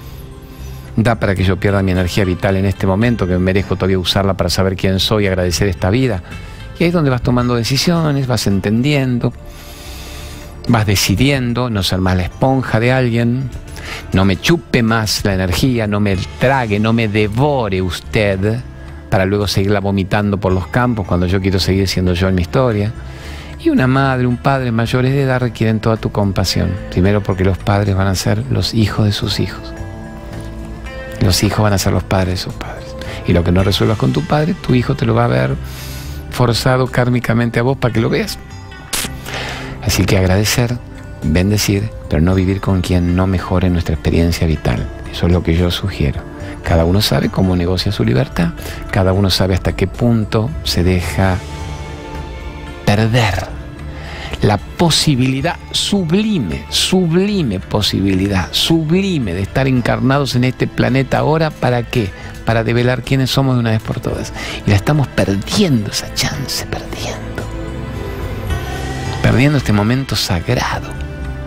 [0.97, 4.35] Da para que yo pierda mi energía vital en este momento, que merezco todavía usarla
[4.35, 6.23] para saber quién soy y agradecer esta vida.
[6.83, 9.33] Y ahí es donde vas tomando decisiones, vas entendiendo,
[10.67, 13.51] vas decidiendo no ser más la esponja de alguien,
[14.13, 18.59] no me chupe más la energía, no me trague, no me devore usted
[19.09, 22.43] para luego seguirla vomitando por los campos cuando yo quiero seguir siendo yo en mi
[22.43, 22.93] historia.
[23.61, 26.75] Y una madre, un padre mayores de edad requieren toda tu compasión.
[26.91, 29.73] Primero porque los padres van a ser los hijos de sus hijos.
[31.21, 32.87] Los hijos van a ser los padres de sus padres.
[33.29, 35.57] Y lo que no resuelvas con tu padre, tu hijo te lo va a ver
[36.33, 38.39] forzado kármicamente a vos para que lo veas.
[39.83, 40.79] Así que agradecer,
[41.23, 44.87] bendecir, pero no vivir con quien no mejore nuestra experiencia vital.
[45.11, 46.23] Eso es lo que yo sugiero.
[46.65, 48.51] Cada uno sabe cómo negocia su libertad,
[48.91, 51.37] cada uno sabe hasta qué punto se deja
[52.87, 53.62] perder
[54.43, 62.11] la posibilidad sublime, sublime posibilidad, sublime de estar encarnados en este planeta ahora, ¿para qué?
[62.45, 64.33] Para develar quiénes somos de una vez por todas.
[64.67, 67.21] Y la estamos perdiendo esa chance, perdiendo.
[69.23, 70.89] Perdiendo este momento sagrado,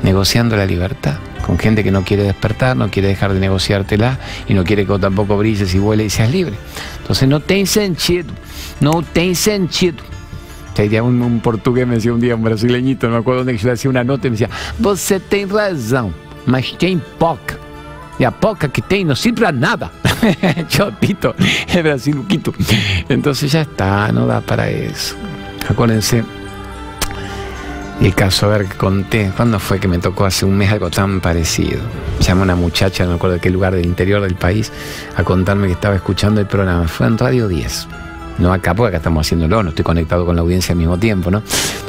[0.01, 1.15] negociando la libertad
[1.45, 4.17] con gente que no quiere despertar, no quiere dejar de negociártela
[4.47, 6.55] y no quiere que tampoco brilles y vueles y seas libre.
[7.01, 8.33] Entonces no tiene sentido,
[8.79, 10.14] no tiene sentido.
[10.77, 13.73] Un, un portugués me decía un día, un brasileñito, no me acuerdo dónde, yo le
[13.73, 16.13] hacía una nota y me decía, você tem razão,
[16.45, 17.57] mas tem poca.
[18.19, 19.91] Y a poca que tem no sirve a nada.
[20.67, 21.35] Chotito,
[21.67, 22.53] el Brasil quito.
[23.09, 25.15] Entonces ya está, no da para eso.
[25.69, 26.23] Acuérdense,
[28.01, 30.89] y el caso, a ver, conté, ¿cuándo fue que me tocó hace un mes algo
[30.89, 31.79] tan parecido?
[32.19, 34.71] Llama una muchacha, no me acuerdo de qué lugar del interior del país,
[35.15, 36.87] a contarme que estaba escuchando el programa.
[36.87, 37.87] Fue en Radio 10.
[38.37, 41.31] No acá, porque acá estamos haciéndolo, no estoy conectado con la audiencia al mismo tiempo,
[41.31, 41.41] ¿no?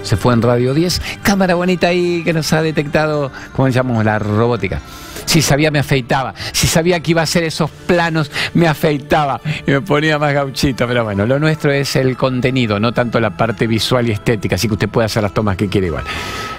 [0.03, 4.05] Se fue en Radio 10, cámara bonita ahí que nos ha detectado, ¿cómo llamamos?
[4.05, 4.81] La robótica.
[5.27, 6.35] Si sabía, me afeitaba.
[6.53, 10.87] Si sabía que iba a hacer esos planos, me afeitaba y me ponía más gauchito.
[10.87, 14.55] Pero bueno, lo nuestro es el contenido, no tanto la parte visual y estética.
[14.55, 16.05] Así que usted puede hacer las tomas que quiere igual.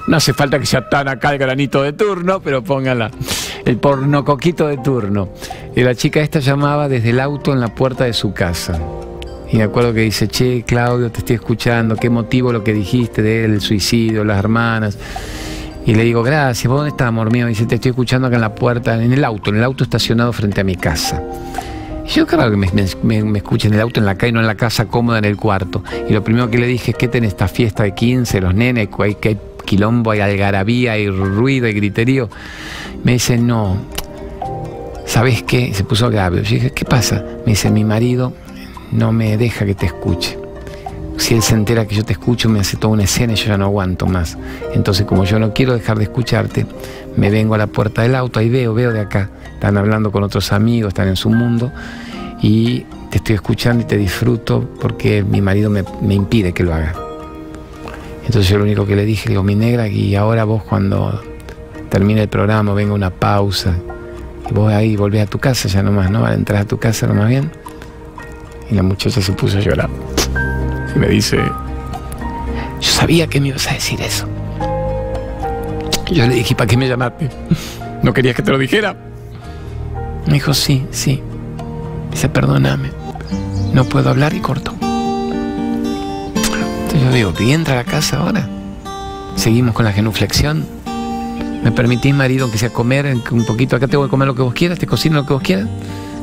[0.08, 3.10] No hace falta que sea tan acá el granito de turno, pero póngala.
[3.66, 5.30] El porno coquito de turno.
[5.76, 8.80] Y la chica esta llamaba desde el auto en la puerta de su casa.
[9.50, 13.22] Y me acuerdo que dice, che, Claudio, te estoy escuchando, qué motivo lo que dijiste
[13.22, 14.98] de él, el suicidio, las hermanas.
[15.86, 17.46] Y le digo, gracias, ¿vos dónde estás, amor mío?
[17.46, 19.86] Y dice, te estoy escuchando acá en la puerta, en el auto, en el auto
[19.86, 21.24] estacionado frente a mi casa.
[22.06, 22.68] Y yo, claro que me,
[23.04, 25.26] me, me escuchen en el auto en la calle, no en la casa cómoda en
[25.26, 25.82] el cuarto.
[26.10, 28.90] Y lo primero que le dije es, ¿qué tenés esta fiesta de 15, los nenes,
[29.00, 32.30] hay, que hay quilombo, hay algarabía, hay ruido, hay griterío?
[33.06, 33.78] Me dice, no,
[35.06, 35.74] ¿sabes qué?
[35.74, 36.44] Se puso grave.
[36.44, 37.24] Yo dije, ¿qué pasa?
[37.46, 38.34] Me dice, mi marido
[38.92, 40.38] no me deja que te escuche
[41.18, 43.48] si él se entera que yo te escucho, me hace toda una escena y yo
[43.48, 44.38] ya no aguanto más.
[44.74, 46.66] Entonces, como yo no quiero dejar de escucharte,
[47.16, 49.30] me vengo a la puerta del auto y veo, veo de acá.
[49.52, 51.72] Están hablando con otros amigos, están en su mundo
[52.42, 55.84] y te estoy escuchando y te disfruto porque mi marido me,
[56.14, 56.94] impide que lo haga.
[58.26, 61.22] Entonces yo lo único que le dije, digo, mi negra, y ahora vos cuando
[61.90, 63.74] termine el programa, venga una pausa,
[64.50, 66.30] y vos ahí volvés a tu casa ya nomás, ¿no?
[66.30, 67.50] Entras a tu casa nomás bien.
[68.70, 69.90] Y la muchacha se puso a llorar
[70.98, 74.28] me dice, yo sabía que me ibas a decir eso.
[76.12, 77.30] Yo le dije, ¿para qué me llamaste?
[78.04, 78.96] ¿No querías que te lo dijera?
[80.26, 81.22] Me dijo, sí, sí.
[82.12, 82.92] Dice, perdóname.
[83.74, 84.74] No puedo hablar y corto.
[86.32, 88.48] Entonces yo digo, ¿y entra a la casa ahora?
[89.36, 90.66] Seguimos con la genuflexión.
[91.64, 93.76] ¿Me permitís, marido, que sea comer un poquito?
[93.76, 95.68] Acá te voy a comer lo que vos quieras, te cocino lo que vos quieras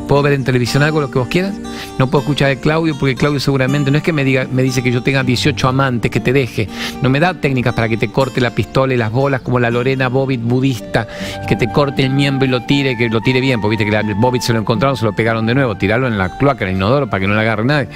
[0.04, 1.54] puedo ver en televisión algo, lo que vos quieras.
[1.98, 4.82] No puedo escuchar a Claudio porque Claudio seguramente no es que me diga, me dice
[4.82, 6.68] que yo tenga 18 amantes, que te deje.
[7.02, 9.70] No me da técnicas para que te corte la pistola y las bolas como la
[9.70, 11.06] Lorena Bobbitt budista,
[11.48, 13.90] que te corte el miembro y lo tire, que lo tire bien, porque viste que
[13.90, 16.70] la Bobbitt se lo encontraron, se lo pegaron de nuevo, tirarlo en la cloaca, en
[16.70, 17.88] el inodoro, para que no le agarre nadie.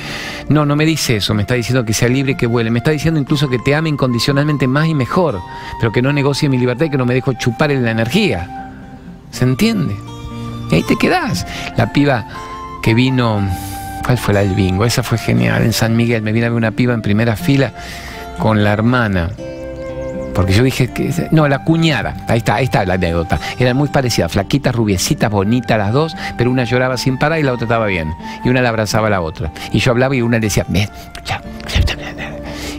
[0.48, 2.70] No, no me dice eso, me está diciendo que sea libre y que vuele.
[2.70, 5.40] Me está diciendo incluso que te ame incondicionalmente más y mejor,
[5.80, 8.72] pero que no negocie mi libertad y que no me dejo chupar en la energía.
[9.30, 10.07] ¿Se entiende?
[10.70, 11.46] Y ahí te quedás.
[11.76, 12.26] La piba
[12.82, 13.40] que vino,
[14.04, 14.84] ¿cuál fue la del bingo?
[14.84, 15.62] Esa fue genial.
[15.62, 17.72] En San Miguel me vino a ver una piba en primera fila
[18.38, 19.30] con la hermana.
[20.34, 21.12] Porque yo dije que.
[21.32, 22.14] No, la cuñada.
[22.28, 23.40] Ahí está, ahí está la anécdota.
[23.58, 27.52] Eran muy parecidas, flaquitas, rubiecitas, bonitas las dos, pero una lloraba sin parar y la
[27.52, 28.14] otra estaba bien.
[28.44, 29.50] Y una la abrazaba a la otra.
[29.72, 30.64] Y yo hablaba y una le decía,
[31.24, 31.42] ya,
[31.76, 31.87] y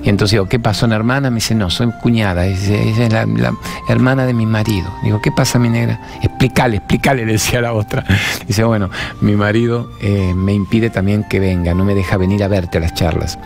[0.04, 1.30] Y entonces digo, ¿qué pasó, una hermana?
[1.30, 2.70] Me dice, no, soy cuñada, es
[3.12, 3.26] la,
[3.90, 4.88] hermana de mi marido.
[5.04, 6.00] Digo, ¿qué pasa, mi negra?
[6.22, 8.06] Explícale, explícale, le decía la otra.
[8.48, 8.90] Dice, bueno,
[9.22, 12.82] mi marido eh, me impide también que venga, no me deja venir a verte a
[12.82, 13.38] las charlas.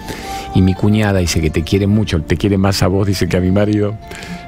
[0.55, 3.37] Y mi cuñada dice que te quiere mucho, te quiere más a vos, dice que
[3.37, 3.95] a mi marido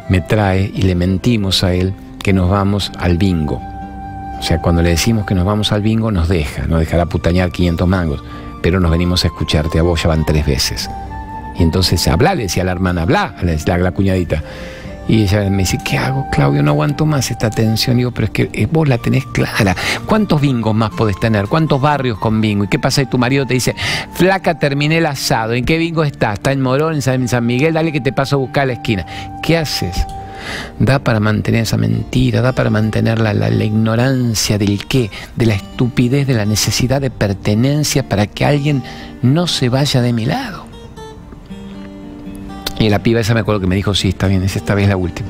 [0.10, 3.62] me trae y le mentimos a él que nos vamos al bingo.
[4.40, 7.52] O sea, cuando le decimos que nos vamos al bingo, nos deja, nos dejará putañar
[7.52, 8.24] 500 mangos,
[8.62, 10.90] pero nos venimos a escucharte a vos, ya van tres veces.
[11.58, 13.36] Y entonces habla, le decía a la hermana, habla,
[13.66, 14.44] la, cuñadita.
[15.08, 16.64] Y ella me dice, ¿qué hago, Claudio?
[16.64, 17.98] No aguanto más esta tensión.
[17.98, 19.76] Digo, pero es que eh, vos la tenés clara.
[20.08, 21.46] ¿Cuántos bingos más podés tener?
[21.48, 22.64] ¿Cuántos barrios con bingo?
[22.64, 23.76] ¿Y qué pasa si tu marido te dice,
[24.14, 25.54] flaca, terminé el asado?
[25.54, 26.34] ¿En qué bingo está?
[26.34, 27.76] ¿Está en Morón, en San Miguel?
[27.76, 29.06] Dale que te paso a buscar a la esquina.
[29.44, 30.06] ¿Qué haces?
[30.80, 35.56] Da para mantener esa mentira, da para mantener la, la, ignorancia del qué, de la
[35.56, 38.84] estupidez, de la necesidad de pertenencia para que alguien
[39.22, 40.65] no se vaya de mi lado.
[42.80, 44.88] Y la piba esa me acuerdo que me dijo, sí, está bien, es esta vez
[44.88, 45.30] la última.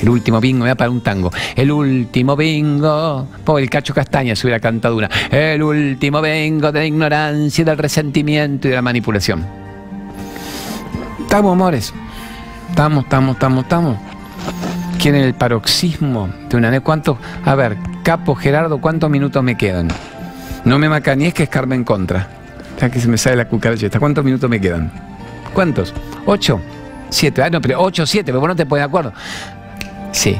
[0.00, 1.30] El último bingo, me para un tango.
[1.56, 3.26] El último bingo.
[3.44, 5.08] Por el cacho castaña se hubiera cantado una.
[5.30, 9.46] El último bingo de la ignorancia, del resentimiento y de la manipulación.
[11.20, 11.94] Estamos, amores.
[12.68, 13.98] Estamos, estamos, estamos, estamos.
[15.00, 17.18] ¿Quieren el paroxismo de una ¿Cuánto?
[17.44, 19.88] A ver, Capo Gerardo, ¿cuántos minutos me quedan?
[20.64, 22.28] No me macaníes que es Carmen contra.
[22.80, 23.98] Ya que se me sale la cucaracheta.
[23.98, 25.13] ¿Cuántos minutos me quedan?
[25.54, 25.94] ¿Cuántos?
[26.26, 26.60] ¿Ocho?
[27.08, 27.42] ¿Siete?
[27.42, 29.12] Ah, no, pero ocho, siete, pero vos no te pones de acuerdo.
[30.12, 30.38] Sí.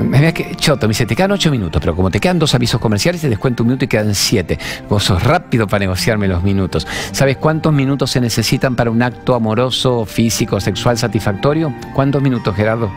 [0.00, 2.80] Mira que choto, me dice, te quedan ocho minutos, pero como te quedan dos avisos
[2.80, 4.58] comerciales, te descuento un minuto y quedan siete.
[4.88, 6.86] Vos sos rápido para negociarme los minutos.
[7.12, 11.74] ¿Sabes cuántos minutos se necesitan para un acto amoroso, físico, sexual satisfactorio?
[11.94, 12.90] ¿Cuántos minutos, Gerardo?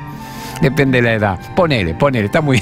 [0.62, 1.40] Depende de la edad.
[1.56, 2.62] Ponele, ponele, está muy.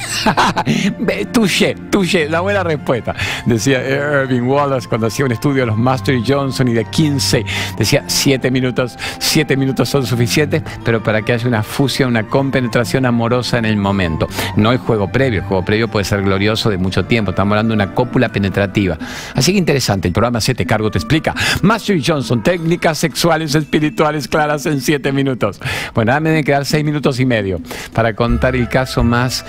[1.33, 3.15] touché, touché, la buena respuesta.
[3.45, 3.81] Decía
[4.21, 7.45] Irving Wallace cuando hacía un estudio de los Master Johnson y de Kinsey.
[7.77, 13.05] Decía, siete minutos, siete minutos son suficientes, pero para que haya una fusión, una compenetración
[13.05, 14.27] amorosa en el momento.
[14.55, 17.31] No hay juego previo, el juego previo puede ser glorioso de mucho tiempo.
[17.31, 18.97] Estamos hablando de una cópula penetrativa.
[19.33, 21.33] Así que interesante, el programa 7 Cargo te explica.
[21.61, 25.59] Master Johnson, técnicas sexuales espirituales claras en siete minutos.
[25.93, 27.59] Bueno, ahora me deben quedar seis minutos y medio
[27.89, 29.45] para contar el caso más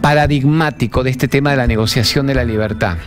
[0.00, 2.98] paradigmático de este tema de la negociación de la libertad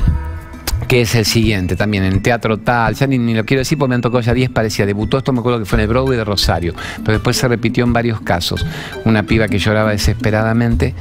[0.87, 3.95] que es el siguiente también, en teatro tal, ya ni, lo quiero decir porque me
[3.95, 6.23] han tocado ya 10, parecía, debutó, esto me acuerdo que fue en el Broadway de
[6.23, 6.73] Rosario,
[7.03, 8.65] pero después se repitió en varios casos.
[9.03, 10.93] Una piba que lloraba desesperadamente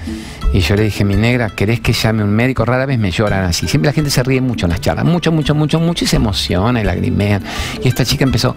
[0.53, 2.64] y yo le dije, mi negra, ¿querés que llame un médico?
[2.64, 5.30] Rara vez me lloran así, siempre la gente se ríe mucho en las charlas, mucho,
[5.30, 7.43] mucho, mucho, mucho y se emociona y lagrimean.
[7.82, 8.57] Y esta chica empezó,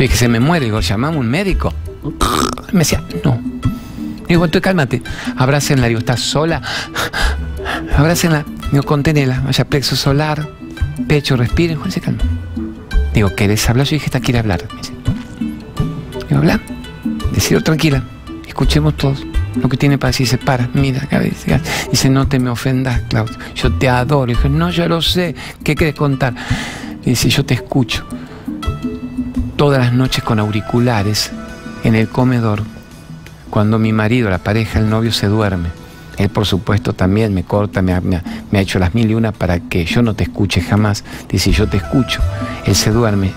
[0.00, 1.74] yo dije, se me muere, digo, llamamos un médico.
[2.72, 3.38] Me decía, no.
[4.26, 5.02] Digo, entonces cálmate.
[5.36, 6.62] Abrácenla, digo, ¿estás sola?
[7.94, 8.46] Abrácenla.
[8.72, 9.42] Digo, contenela.
[9.44, 10.48] Vaya plexo solar,
[11.06, 11.74] pecho, respire.
[11.74, 12.22] Juan se calma.
[13.12, 13.84] Digo, ¿querés hablar?
[13.84, 14.66] Yo dije, esta quiere hablar.
[14.72, 14.94] Me dice,
[16.30, 16.60] digo, habla.
[17.34, 18.02] Decido tranquila.
[18.48, 19.26] Escuchemos todos
[19.60, 20.26] lo que tiene para decir.
[20.26, 21.06] Se para, mira,
[21.90, 23.36] dice, no te me ofendas, Claudio.
[23.54, 24.32] Yo te adoro.
[24.32, 25.34] Dice, no, yo lo sé.
[25.62, 26.34] ¿Qué quieres contar?
[27.04, 28.06] Dice, yo te escucho.
[29.60, 31.32] Todas las noches con auriculares
[31.84, 32.62] en el comedor,
[33.50, 35.68] cuando mi marido, la pareja, el novio se duerme.
[36.16, 38.00] Él, por supuesto, también me corta, me ha,
[38.58, 41.04] hecho las mil y una para que yo no te escuche jamás.
[41.28, 42.22] Dice, yo te escucho.
[42.64, 43.32] Él se duerme.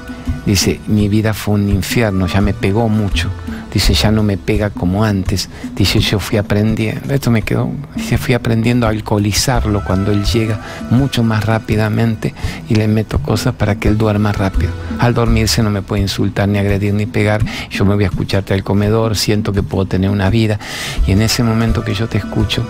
[0.45, 3.29] Dice, mi vida fue un infierno, ya me pegó mucho.
[3.73, 5.49] Dice, ya no me pega como antes.
[5.75, 10.59] Dice, yo fui aprendiendo, esto me quedó, dice, fui aprendiendo a alcoholizarlo cuando él llega
[10.91, 12.35] mucho más rápidamente
[12.69, 14.71] y le meto cosas para que él duerma rápido.
[14.99, 17.41] Al dormirse no me puede insultar, ni agredir, ni pegar.
[17.71, 20.59] Yo me voy a escucharte al comedor, siento que puedo tener una vida.
[21.07, 22.63] Y en ese momento que yo te escucho,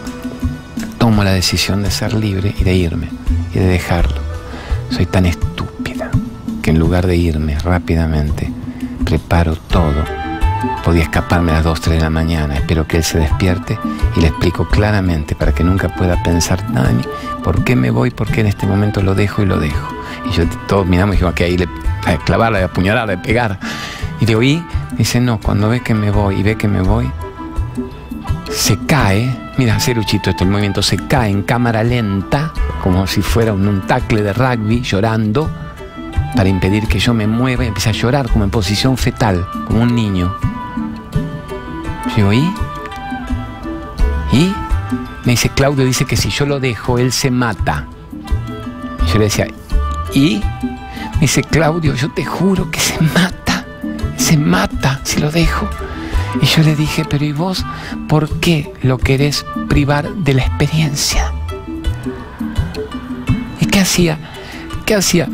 [0.98, 3.10] tomo la decisión de ser libre y de irme
[3.54, 4.22] y de dejarlo.
[4.90, 6.12] Soy tan estúpida
[6.62, 8.50] que en lugar de irme rápidamente,
[9.04, 10.23] preparo todo
[10.84, 12.56] Podía escaparme a las 2, 3 de la mañana.
[12.56, 13.80] Espero que él se despierte
[14.16, 17.04] y le explico claramente para que nunca pueda pensar nada de mí.
[17.44, 18.12] ¿Por qué me voy?
[18.12, 19.94] ¿Por qué en este momento lo dejo y lo dejo?
[20.26, 21.68] Y yo todos miramos y dijimos que ahí le
[22.06, 23.60] a clavarla, a apuñalarla, a pegar.
[24.20, 24.66] Y le oí,
[24.98, 27.10] dice, no, cuando ve que me voy y ve que me voy,
[28.50, 33.22] se cae, mira, hace Luchito esto, el movimiento se cae en cámara lenta, como si
[33.22, 35.50] fuera un, un tacle de rugby, llorando,
[36.36, 39.84] para impedir que yo me mueva y empiece a llorar como en posición fetal, como
[39.84, 40.36] un niño.
[42.18, 42.54] Yo, ¿y?
[44.32, 44.54] ¿Y?
[45.26, 47.88] Me dice, Claudio dice que si yo lo dejo, él se mata.
[49.08, 49.48] Yo le decía,
[50.14, 50.42] ¿y?
[51.16, 53.66] Me dice, Claudio, yo te juro que se mata.
[54.18, 55.68] Se mata si lo dejo.
[56.42, 57.64] Y yo le dije, pero ¿y vos
[58.08, 61.32] por qué lo querés privar de la experiencia?
[63.60, 64.18] ¿Y qué hacía?
[64.86, 65.30] ¿Qué hacía?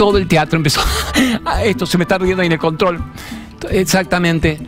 [0.00, 0.80] Todo el teatro empezó,
[1.44, 2.98] "Ah, esto se me está riendo ahí en el control.
[3.70, 4.58] Exactamente.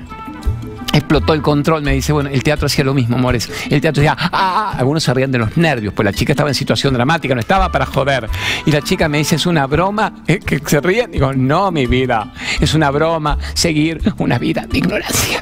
[0.93, 3.49] Explotó el control, me dice, bueno, el teatro hacía lo mismo, amores.
[3.71, 6.51] El teatro decía, ah, ah", algunos se rían de los nervios, pues la chica estaba
[6.51, 8.29] en situación dramática, no estaba para joder.
[8.67, 10.13] Y la chica me dice, ¿es una broma?
[10.27, 11.11] ¿Eh, ¿Que se ríen?
[11.11, 12.31] Digo, no, mi vida,
[12.61, 15.41] es una broma seguir una vida de ignorancia.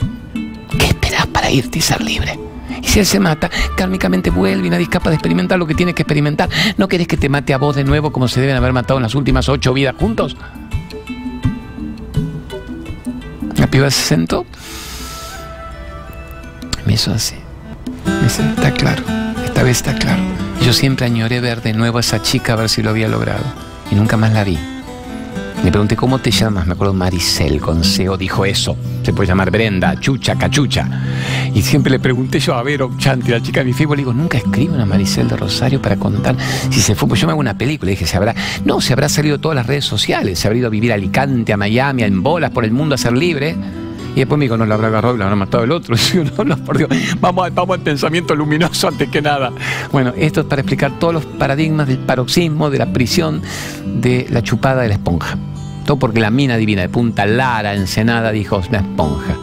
[0.79, 2.39] ¿Qué esperas para irte y ser libre?
[2.91, 5.95] Si él se mata, kármicamente vuelve y nadie es capaz de experimentar lo que tiene
[5.95, 6.49] que experimentar.
[6.77, 9.05] ¿No querés que te mate a vos de nuevo como se deben haber matado en
[9.05, 10.37] las últimas ocho vidas juntos?
[13.55, 14.45] La piba se sentó.
[16.85, 17.37] Me hizo así.
[18.07, 19.05] Me dice, está claro.
[19.45, 20.23] Esta vez está claro.
[20.61, 23.45] Yo siempre añoré ver de nuevo a esa chica a ver si lo había logrado.
[23.93, 24.59] Y nunca más la vi.
[25.63, 26.67] Le pregunté, ¿cómo te llamas?
[26.67, 28.77] Me acuerdo, Maricel Consejo dijo eso.
[29.05, 30.89] Se puede llamar Brenda, Chucha, Cachucha.
[31.55, 34.13] Y siempre le pregunté yo a Vero Chanti, la chica de mi Facebook, le digo,
[34.13, 36.37] nunca escribe una Maricel de Rosario para contar
[36.71, 37.09] si se fue.
[37.09, 37.91] Pues yo me hago una película.
[37.91, 38.35] Y dije, se habrá.
[38.65, 40.39] No, se habrá salido todas las redes sociales.
[40.39, 42.99] Se habrá ido a vivir a Alicante, a Miami, en bolas por el mundo a
[42.99, 43.57] ser libre.
[44.15, 45.95] Y después me dijo, no, la habrá agarrado y la habrá matado el otro.
[46.15, 46.89] Y digo, no, no, por Dios,
[47.21, 49.53] vamos, al- vamos al pensamiento luminoso antes que nada.
[49.93, 53.43] Bueno, esto es para explicar todos los paradigmas del paroxismo, de la prisión,
[54.01, 55.37] de la chupada de la esponja.
[55.85, 59.37] Todo porque la mina divina de Punta Lara, Ensenada, dijo, una esponja.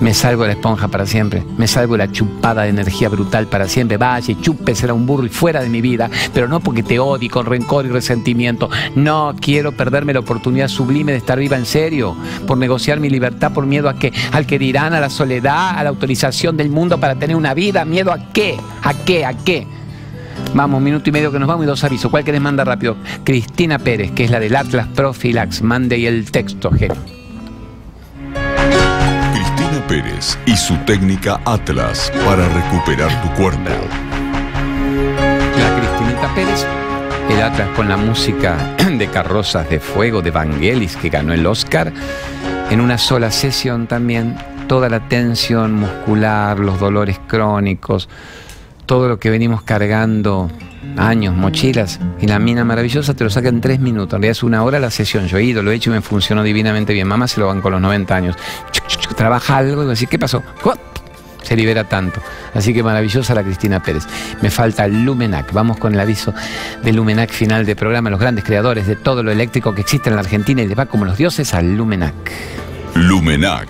[0.00, 1.44] Me salvo de la esponja para siempre.
[1.58, 3.98] Me salvo de la chupada de energía brutal para siempre.
[3.98, 6.08] Vaya chupe, será un burro y fuera de mi vida.
[6.32, 8.70] Pero no porque te odie con rencor y resentimiento.
[8.96, 12.16] No quiero perderme la oportunidad sublime de estar viva en serio.
[12.46, 15.84] Por negociar mi libertad por miedo a que, al que dirán, a la soledad, a
[15.84, 17.84] la autorización del mundo para tener una vida.
[17.84, 18.56] ¿Miedo a qué?
[18.82, 19.26] ¿A qué?
[19.26, 19.66] ¿A qué?
[20.54, 22.10] Vamos, minuto y medio que nos vamos y dos avisos.
[22.10, 22.96] ¿Cuál querés mandar rápido?
[23.22, 25.60] Cristina Pérez, que es la del Atlas Profilax.
[25.60, 27.19] Mande y el texto, G.
[29.90, 33.70] Pérez y su técnica Atlas para recuperar tu cuerpo.
[35.58, 36.64] La Cristinita Pérez,
[37.28, 41.92] el Atlas con la música de Carrozas de Fuego de Vangelis, que ganó el Oscar,
[42.70, 44.36] en una sola sesión también,
[44.68, 48.08] toda la tensión muscular, los dolores crónicos,
[48.86, 50.52] todo lo que venimos cargando
[50.96, 54.14] años, mochilas, y la mina maravillosa te lo saca en tres minutos.
[54.14, 55.26] En realidad es una hora la sesión.
[55.26, 57.08] Yo he ido, lo he hecho y me funcionó divinamente bien.
[57.08, 58.36] Mamá se lo van con los 90 años.
[59.16, 60.42] Trabaja algo decir, ¿qué pasó?
[61.42, 62.20] Se libera tanto.
[62.54, 64.04] Así que maravillosa la Cristina Pérez.
[64.42, 65.52] Me falta Lumenac.
[65.52, 66.34] Vamos con el aviso
[66.82, 68.10] de Lumenac final de programa.
[68.10, 70.86] Los grandes creadores de todo lo eléctrico que existe en la Argentina y les va
[70.86, 72.14] como los dioses a Lumenac.
[72.94, 73.68] Lumenac,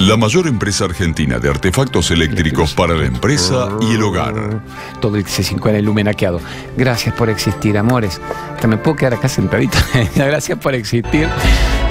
[0.00, 4.62] la mayor empresa argentina de artefactos eléctricos para la empresa y el hogar.
[5.00, 6.40] Todo el C5 en el lumenaqueado.
[6.76, 8.20] Gracias por existir, amores.
[8.54, 9.78] Hasta me puedo quedar acá sentadito.
[10.16, 11.28] Gracias por existir.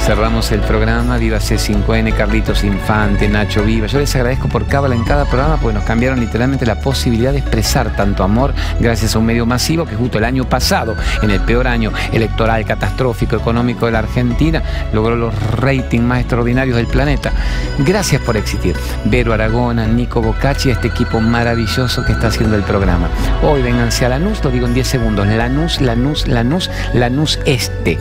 [0.06, 1.18] Cerramos el programa.
[1.18, 3.88] Viva C5N, Carlitos Infante, Nacho Viva.
[3.88, 7.38] Yo les agradezco por cábala en cada programa porque nos cambiaron literalmente la posibilidad de
[7.40, 11.40] expresar tanto amor gracias a un medio masivo que justo el año pasado, en el
[11.42, 14.62] peor año electoral, catastrófico, económico de la Argentina,
[14.92, 17.32] logró los ratings más extraordinarios del planeta.
[17.80, 18.76] Gracias por existir.
[19.06, 23.10] Vero Aragona, Nico Bocacci, este equipo maravilloso que está haciendo el programa.
[23.42, 25.28] Hoy vénganse a Lanús, lo digo en 10 segundos.
[25.28, 27.98] Lanús, Lanús, Lanús, Lanús Este.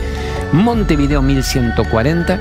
[0.51, 2.39] Montevideo 1140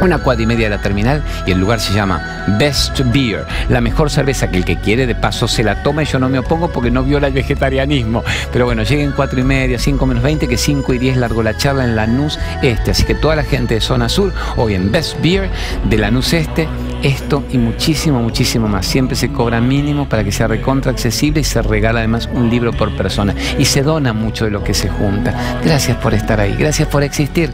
[0.00, 3.80] una cuadra y media de la terminal y el lugar se llama Best Beer, la
[3.80, 6.38] mejor cerveza que el que quiere de paso se la toma y yo no me
[6.38, 8.22] opongo porque no viola el vegetarianismo.
[8.52, 11.56] Pero bueno, lleguen cuatro y media, 5 menos 20, que 5 y 10 largo la
[11.56, 12.90] charla en Lanús Este.
[12.90, 15.48] Así que toda la gente de zona sur, hoy en Best Beer
[15.88, 16.68] de Lanús Este,
[17.02, 18.86] esto y muchísimo, muchísimo más.
[18.86, 22.72] Siempre se cobra mínimo para que sea recontra accesible y se regala además un libro
[22.72, 23.34] por persona.
[23.58, 25.58] Y se dona mucho de lo que se junta.
[25.64, 27.50] Gracias por estar ahí, gracias por existir.